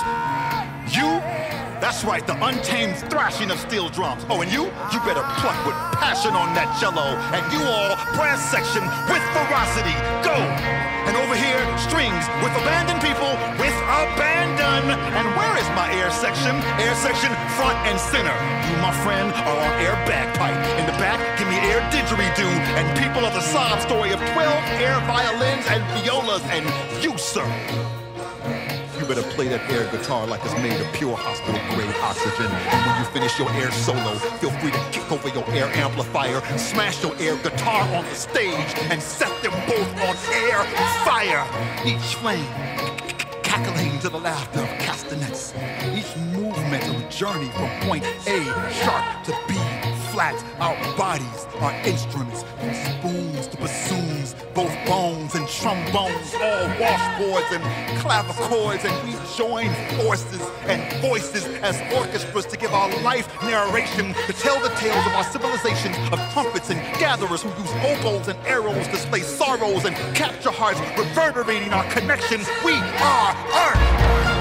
You? 0.96 1.22
That's 1.80 2.04
right, 2.04 2.26
the 2.26 2.34
untamed 2.44 2.98
thrashing 3.12 3.52
of 3.52 3.60
steel 3.60 3.90
drums. 3.90 4.26
Oh, 4.30 4.42
and 4.42 4.52
you? 4.52 4.66
You 4.66 5.00
better 5.06 5.22
pluck 5.38 5.60
with 5.66 5.78
passion 6.02 6.34
on 6.34 6.56
that 6.56 6.74
cello. 6.82 7.06
And 7.38 7.44
you 7.54 7.62
all, 7.62 7.94
brass 8.18 8.42
section 8.50 8.82
with 9.06 9.22
ferocity. 9.32 9.94
Go! 10.26 10.34
And 11.06 11.16
over 11.16 11.38
here, 11.38 11.62
strings 11.78 12.26
with 12.42 12.52
abandoned 12.58 13.00
people 13.00 13.30
with 13.62 13.78
abandon. 13.86 14.90
And 14.90 15.28
where 15.38 15.56
is 15.56 15.70
my 15.78 15.88
air 15.94 16.10
section? 16.10 16.58
Air 16.82 16.96
section 16.98 17.32
front 17.56 17.78
and 17.86 17.96
center. 17.96 18.34
You, 18.68 18.76
my 18.82 18.92
friend, 19.06 19.32
are 19.32 19.60
on 19.62 19.74
air 19.80 19.94
bagpipe. 20.10 20.58
In 20.82 20.86
the 20.90 20.98
back, 20.98 21.22
give 21.38 21.48
me 21.48 21.62
air 21.70 21.80
didgeridoo. 21.94 22.54
And 22.76 22.86
people 22.98 23.24
of 23.24 23.34
the 23.38 23.42
sob 23.42 23.80
story 23.80 24.12
of 24.12 24.20
12 24.34 24.36
air 24.82 25.00
violins 25.06 25.66
and 25.70 25.86
violas. 25.94 26.44
And 26.50 26.66
you, 27.04 27.18
sir. 27.18 27.46
Better 29.08 29.24
play 29.24 29.48
that 29.48 29.72
air 29.72 29.90
guitar 29.90 30.28
like 30.28 30.44
it's 30.44 30.54
made 30.56 30.82
of 30.82 30.92
pure 30.92 31.16
hospital 31.16 31.62
grade 31.74 31.96
oxygen. 32.02 32.52
And 32.52 32.86
when 32.86 33.00
you 33.00 33.06
finish 33.16 33.40
your 33.40 33.50
air 33.54 33.72
solo, 33.72 34.16
feel 34.40 34.52
free 34.60 34.72
to 34.72 34.84
kick 34.92 35.10
over 35.10 35.30
your 35.30 35.50
air 35.52 35.72
amplifier, 35.78 36.42
smash 36.58 37.02
your 37.02 37.16
air 37.18 37.38
guitar 37.38 37.84
on 37.96 38.04
the 38.04 38.16
stage, 38.16 38.74
and 38.92 39.02
set 39.02 39.32
them 39.42 39.54
both 39.66 39.88
on 40.04 40.16
air 40.36 40.62
fire. 41.08 41.48
Each 41.86 42.16
flame 42.16 42.46
cackling 43.44 43.98
to 44.00 44.10
the 44.10 44.20
laughter 44.20 44.60
of 44.60 44.70
castanets. 44.78 45.54
Each 45.96 46.14
movement 46.34 46.84
of 46.90 47.10
journey 47.10 47.50
from 47.52 47.70
point 47.88 48.04
A 48.28 48.44
sharp 48.84 49.24
to 49.24 49.32
B 49.48 49.56
flat. 50.18 50.44
Our 50.60 50.98
bodies 50.98 51.46
are 51.62 51.74
instruments, 51.86 52.42
from 52.42 52.74
spoons 52.74 53.46
to 53.50 53.58
bassoons, 53.58 54.34
both 54.56 54.74
bones 54.88 55.36
and 55.36 55.48
trombones, 55.48 56.34
all 56.42 56.66
washboards 56.82 57.50
and 57.54 57.64
clavichords, 58.02 58.84
and 58.84 58.96
we 59.06 59.14
join 59.38 59.70
forces 60.02 60.42
and 60.66 60.82
voices 61.04 61.46
as 61.62 61.76
orchestras 61.94 62.48
to 62.48 62.58
give 62.58 62.74
our 62.74 62.90
life 63.04 63.28
narration 63.44 64.16
to 64.26 64.34
tell 64.34 64.60
the 64.60 64.74
tales 64.82 65.06
of 65.06 65.14
our 65.14 65.24
civilizations 65.26 65.96
of 66.12 66.20
trumpets 66.34 66.72
and 66.72 66.80
gatherers 66.98 67.44
who 67.44 67.50
use 67.50 67.74
oboes 67.86 68.28
and 68.28 68.40
arrows 68.48 68.88
to 68.88 68.98
sorrows 69.22 69.86
and 69.86 69.96
capture 70.16 70.50
hearts, 70.50 70.80
reverberating 70.98 71.72
our 71.74 71.86
connection. 71.92 72.42
We 72.66 72.74
are 72.74 73.36
art. 73.54 74.37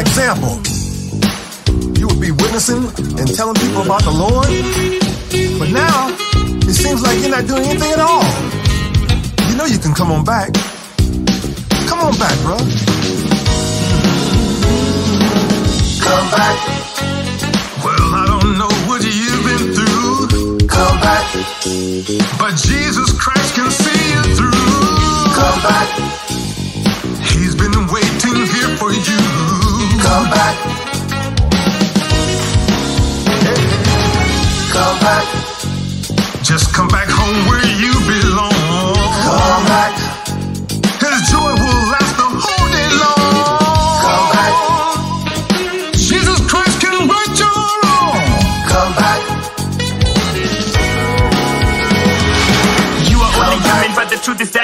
example. 0.00 0.60
You 1.98 2.06
would 2.06 2.20
be 2.20 2.30
witnessing 2.30 2.84
and 3.18 3.34
telling 3.34 3.54
people 3.56 3.82
about 3.82 4.02
the 4.02 4.10
Lord, 4.10 4.46
but 5.58 5.70
now 5.70 6.08
it 6.68 6.74
seems 6.74 7.02
like 7.02 7.18
you're 7.20 7.30
not 7.30 7.46
doing 7.46 7.64
anything 7.64 7.92
at 7.92 8.00
all. 8.00 8.22
You 9.50 9.56
know 9.56 9.64
you 9.64 9.78
can 9.78 9.94
come 9.94 10.12
on 10.12 10.24
back. 10.24 10.52
Come 11.88 12.00
on 12.00 12.14
back, 12.18 12.36
bro. 12.46 12.56
Come 16.04 16.26
back. 16.30 16.56
Well, 17.82 18.14
I 18.14 18.24
don't 18.28 18.58
know 18.58 18.70
what 18.86 19.02
you've 19.02 19.44
been 19.50 19.74
through. 19.74 20.66
Come 20.68 21.00
back. 21.00 21.26
But 22.38 22.54
Jesus 22.56 23.10
Christ 23.18 23.54
can 23.54 23.70
see 23.70 24.02
you 24.14 24.22
through. 24.36 24.52
Come 25.34 25.58
back. 25.62 25.88
He's 27.34 27.54
been 27.54 27.86
waiting 27.88 28.46
here 28.46 28.76
for 28.76 28.92
you. 28.92 29.37
Come 30.08 30.30
back. 30.30 30.56
Come 34.72 34.98
back. 35.00 35.26
Just 36.42 36.72
come 36.74 36.88
back 36.88 37.08
home 37.10 37.40
where 37.48 37.66
you 37.82 37.92
belong. 38.08 38.94
Come 39.26 39.64
back. 39.66 39.87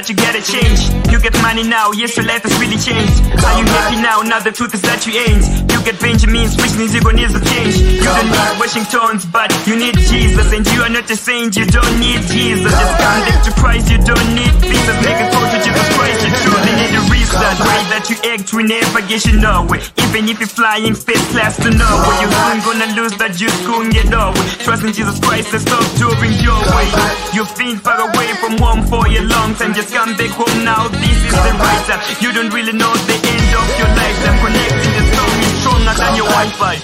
that 0.05 0.13
you 0.13 0.17
gotta 0.21 0.43
change. 0.45 0.93
You 1.09 1.19
get 1.21 1.33
money 1.41 1.65
now, 1.65 1.93
yes, 1.93 2.17
your 2.17 2.27
life 2.27 2.43
has 2.45 2.53
really 2.61 2.77
changed. 2.77 3.25
Are 3.41 3.57
you 3.57 3.65
happy 3.65 3.97
now? 4.05 4.21
Now 4.21 4.41
the 4.41 4.53
truth 4.53 4.75
is 4.75 4.83
that 4.83 5.01
you 5.09 5.17
ain't. 5.17 5.45
You 5.73 5.81
get 5.81 5.97
Benjamins, 6.01 6.61
which 6.61 6.77
means 6.77 6.93
you're 6.93 7.01
gonna 7.01 7.25
need 7.25 7.33
to 7.33 7.41
change. 7.41 7.81
You 7.81 8.05
don't 8.05 8.29
need 8.29 8.61
Washingtons, 8.61 9.25
but 9.33 9.49
you 9.65 9.81
need 9.81 9.97
Jesus. 9.97 10.53
And 10.53 10.67
you 10.69 10.85
are 10.85 10.93
not 10.93 11.09
a 11.09 11.17
saint, 11.17 11.57
you 11.57 11.65
don't 11.65 11.97
need 12.01 12.21
Jesus. 12.29 12.69
Just 12.69 12.97
come 13.01 13.21
back 13.25 13.41
to 13.49 13.53
Christ, 13.57 13.89
you 13.89 13.99
don't 14.05 14.29
need 14.37 14.53
Jesus. 14.61 14.97
Make 15.01 15.21
a 15.25 15.27
call 15.33 15.47
to 15.49 15.59
Jesus 15.65 15.89
Christ, 15.97 16.21
you 16.21 16.31
truly 16.45 16.74
a 16.95 17.01
research. 17.11 17.59
Way 17.61 17.81
that 17.91 18.07
you 18.11 18.17
act, 18.31 18.55
we 18.55 18.63
never 18.63 19.01
get 19.05 19.27
you 19.27 19.37
nowhere. 19.39 19.83
Even 19.99 20.29
if 20.31 20.39
you're 20.39 20.49
flying 20.49 20.95
first 20.95 21.27
class 21.35 21.57
to 21.59 21.71
nowhere, 21.71 22.17
you're 22.23 22.31
soon 22.31 22.59
gonna 22.63 22.89
lose 22.95 23.15
that 23.19 23.35
juice, 23.35 23.55
couldn't 23.67 23.91
get 23.91 24.11
over. 24.15 24.43
Trust 24.63 24.85
in 24.85 24.93
Jesus 24.95 25.19
Christ 25.21 25.53
and 25.55 25.63
stop 25.63 25.85
doing 25.99 26.35
your 26.41 26.59
way. 26.75 26.89
You've 27.35 27.55
been 27.59 27.77
far 27.83 27.99
away 27.99 28.29
from 28.39 28.59
home 28.59 28.83
for 28.87 29.07
a 29.07 29.21
long 29.27 29.55
time, 29.59 29.75
just 29.75 29.91
come 29.93 30.15
back 30.17 30.31
home 30.39 30.65
now. 30.65 30.89
This 30.89 31.19
is 31.19 31.35
the 31.35 31.53
right 31.59 31.83
time. 31.91 32.03
You 32.23 32.31
don't 32.33 32.53
really 32.55 32.73
know 32.73 32.93
the 33.11 33.17
end 33.19 33.51
of 33.59 33.67
your 33.79 33.91
life. 33.99 34.19
I'm 34.25 34.37
connecting 34.41 34.93
the 34.95 35.05
song 35.15 35.35
is 35.43 35.53
stronger 35.61 35.95
than 35.99 36.13
your 36.17 36.29
Wi-Fi. 36.31 36.77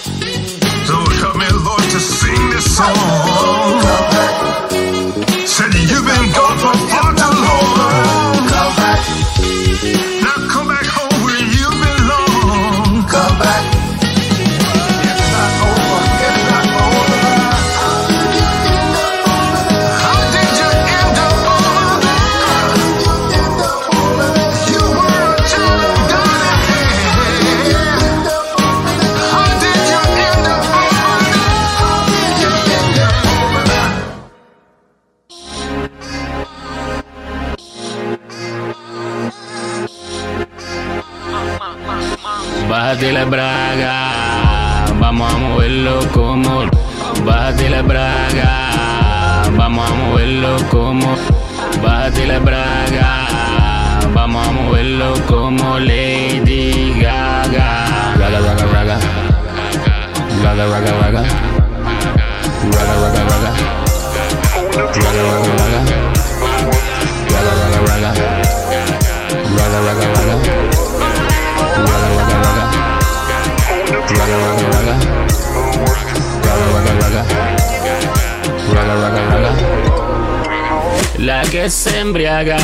So 0.91 0.97
help 1.23 1.37
me, 1.39 1.49
Lord, 1.63 1.87
to 1.95 2.01
sing 2.01 2.51
this 2.51 2.67
song. 2.77 2.99
Said 5.47 5.75
you've 5.75 6.07
been 6.07 6.27
gone 6.35 6.59
for 6.59 6.75
far 6.91 7.11
too 7.15 7.31
long. 7.31 8.10
Bájate 43.01 43.15
la 43.15 43.25
braga, 43.25 44.85
vamos 45.01 45.33
a 45.33 45.39
moverlo 45.39 46.01
como. 46.13 46.69
Bájate 47.25 47.71
la 47.71 47.81
braga, 47.81 49.43
vamos 49.57 49.91
a 49.91 49.95
moverlo 49.95 50.57
como. 50.69 51.17
Bájate 51.83 52.27
la 52.27 52.39
braga, 52.41 53.27
vamos 54.13 54.47
a 54.47 54.51
moverlo 54.51 55.15
como 55.27 55.79
Lady 55.79 57.01
Gaga. 57.01 57.87
Raga, 58.19 58.39
raga, 58.39 58.67
raga. 58.67 58.99
Raga, 60.45 60.67
raga, 60.67 60.93
raga. 61.01 61.23
Raga, 62.71 62.95
raga, 63.01 63.23
raga. 63.31 63.53
Raga, 64.77 64.93
raga, 64.93 65.53
raga. 65.57 65.81
Raga, 67.33 67.53
raga, 67.61 67.81
raga. 67.81 68.11
Raga, 69.57 69.81
raga, 69.81 70.07
raga. 70.07 70.20
La 81.19 81.43
que 81.43 81.69
se 81.69 82.01
embriaga 82.01 82.57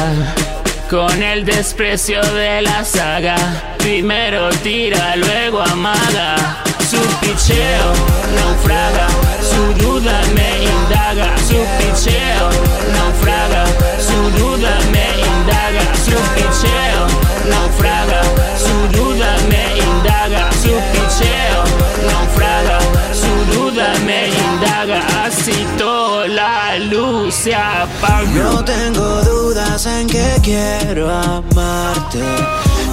con 0.89 1.23
el 1.23 1.45
desprecio 1.45 2.23
de 2.23 2.63
la 2.63 2.85
saga. 2.85 3.37
Primero 3.79 4.49
tira, 4.63 5.15
luego 5.17 5.61
amaga. 5.61 6.63
Su 6.89 6.97
picheo 7.21 7.93
naufraga, 8.35 9.09
su 9.43 9.85
duda 9.85 10.21
me 10.35 10.65
indaga. 10.65 11.37
Su 11.39 11.59
picheo 11.79 12.49
naufraga, 12.95 13.67
su 13.99 14.31
duda 14.39 14.79
me 14.91 15.07
indaga. 15.21 15.83
Su 16.05 16.17
picheo 16.35 17.07
naufraga, 17.51 18.23
su 18.59 18.99
duda 18.99 19.37
me 19.51 19.79
indaga. 19.79 20.51
Su 20.63 20.96
La 26.29 26.77
luz 26.79 27.35
se 27.35 27.55
apaga. 27.55 28.25
No 28.35 28.65
tengo 28.65 29.23
dudas 29.23 29.87
en 29.87 30.09
que 30.09 30.37
quiero 30.43 31.09
amarte, 31.09 32.19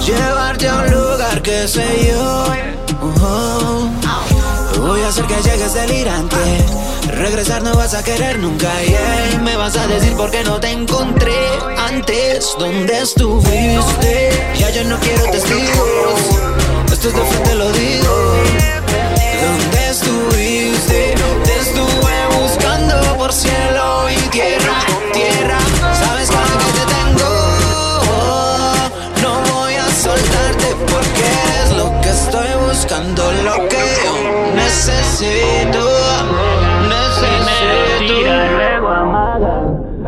llevarte 0.06 0.68
a 0.68 0.76
un 0.76 0.90
lugar 0.90 1.42
que 1.42 1.66
sé 1.66 1.84
yo. 2.08 2.46
Oh, 3.20 3.88
Voy 4.80 5.00
a 5.02 5.08
hacer 5.08 5.24
que 5.24 5.34
llegues 5.42 5.74
delirante. 5.74 6.36
Regresar 7.08 7.62
no 7.62 7.74
vas 7.74 7.94
a 7.94 8.04
querer 8.04 8.38
nunca. 8.38 8.70
Y 8.84 9.38
me 9.38 9.56
vas 9.56 9.76
a 9.76 9.86
decir 9.88 10.14
por 10.14 10.30
qué 10.30 10.44
no 10.44 10.60
te 10.60 10.70
encontré 10.70 11.34
antes. 11.76 12.54
¿Dónde 12.58 13.00
estuviste? 13.00 14.30
Ya 14.58 14.70
yo 14.70 14.84
no 14.84 14.98
quiero 15.00 15.24
testigos. 15.30 16.20
Esto 16.92 17.08
es 17.08 17.14
de 17.14 17.24
frente, 17.24 17.54
lo 17.56 17.72
digo. 17.72 18.14
¿Dónde 19.42 19.90
estuviste? 19.90 21.14
Cielo 23.34 24.08
y 24.08 24.16
tierra, 24.28 24.78
tierra. 25.12 25.58
¿Sabes 25.92 26.30
ahora 26.30 26.56
que 26.64 26.72
te 26.78 26.84
tengo? 26.94 27.30
No 29.22 29.32
voy 29.52 29.74
a 29.74 29.88
soltarte 29.90 30.76
porque 30.92 31.24
eres 31.48 31.76
lo 31.76 32.00
que 32.00 32.10
estoy 32.10 32.48
buscando, 32.68 33.32
lo 33.42 33.68
que 33.68 33.82
yo 34.04 34.54
necesito. 34.54 36.03
Necesito. 38.22 38.84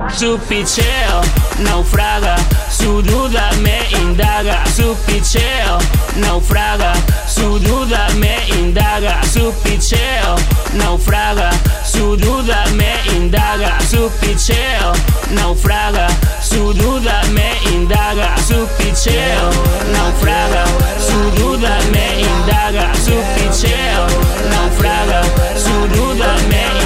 Su 0.09 0.39
picheo 0.49 1.21
naufraga, 1.59 2.37
su 2.71 3.03
duda 3.03 3.51
me 3.61 3.79
indaga. 4.01 4.65
Su 4.67 4.95
picheo 5.07 5.79
naufraga, 6.17 6.93
su 7.27 7.59
duda 7.59 8.09
me 8.17 8.37
indaga. 8.59 9.21
Su 9.25 9.53
picheo 9.63 10.37
naufraga, 10.75 11.51
su 11.85 12.17
duda 12.17 12.65
me 12.75 12.95
indaga. 13.17 13.79
Su 13.81 14.11
picheo 14.21 14.93
naufraga, 15.31 16.07
su 16.41 16.73
duda 16.73 17.23
me 17.33 17.51
indaga. 17.73 18.37
Su 18.47 18.67
picheo 18.79 19.51
naufraga, 19.93 20.65
su 21.01 21.31
duda 21.41 21.79
me 21.93 22.21
indaga. 22.21 22.95
Su 22.95 23.15
picheo 23.35 24.07
naufraga, 24.51 25.23
su 25.57 25.89
duda 25.89 26.37
me 26.49 26.63
indaga. 26.63 26.86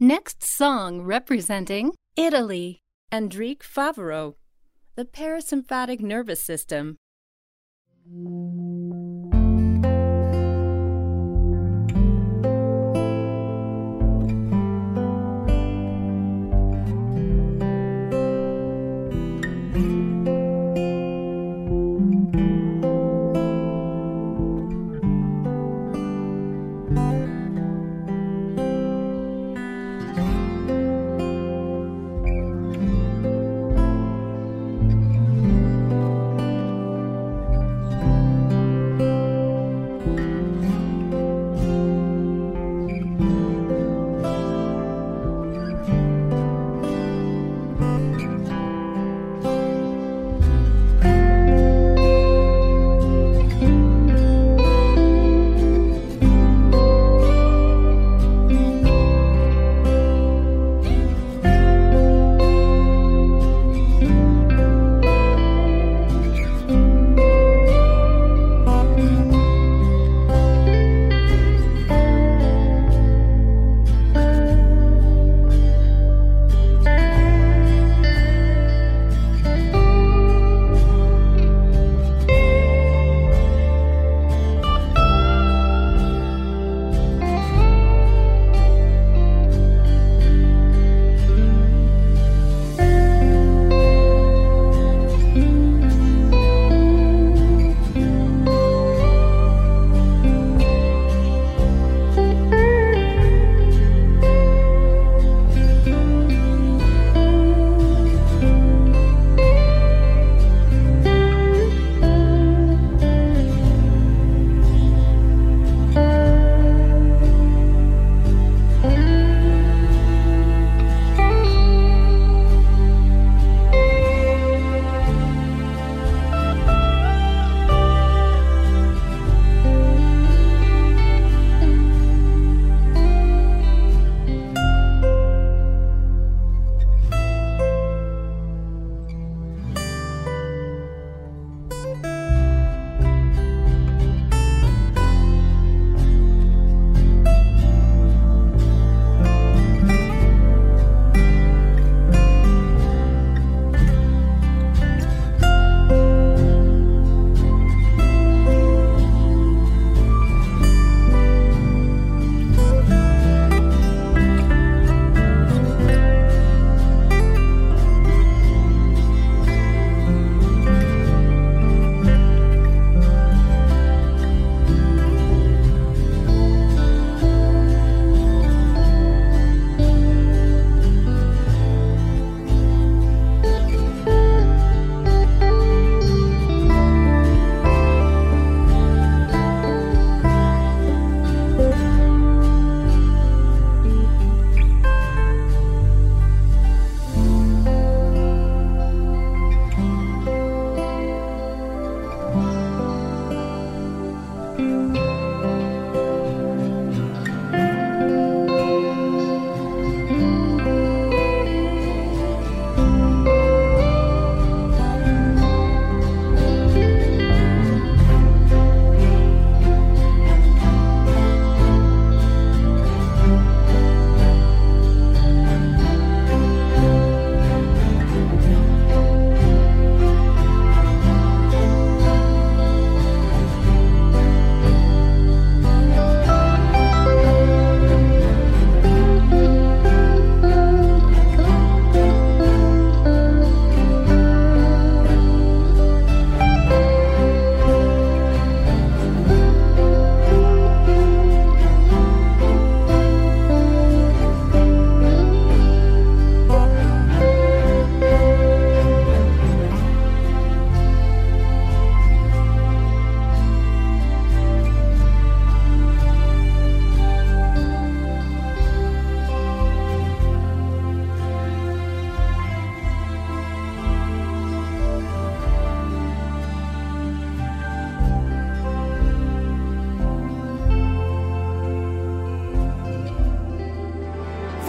Next 0.00 0.42
song 0.42 1.02
representing 1.02 1.92
Italy, 2.16 2.80
Enrique 3.12 3.62
Favaro, 3.62 4.36
the 4.96 5.04
parasympathetic 5.04 6.00
nervous 6.00 6.42
system. 6.42 6.96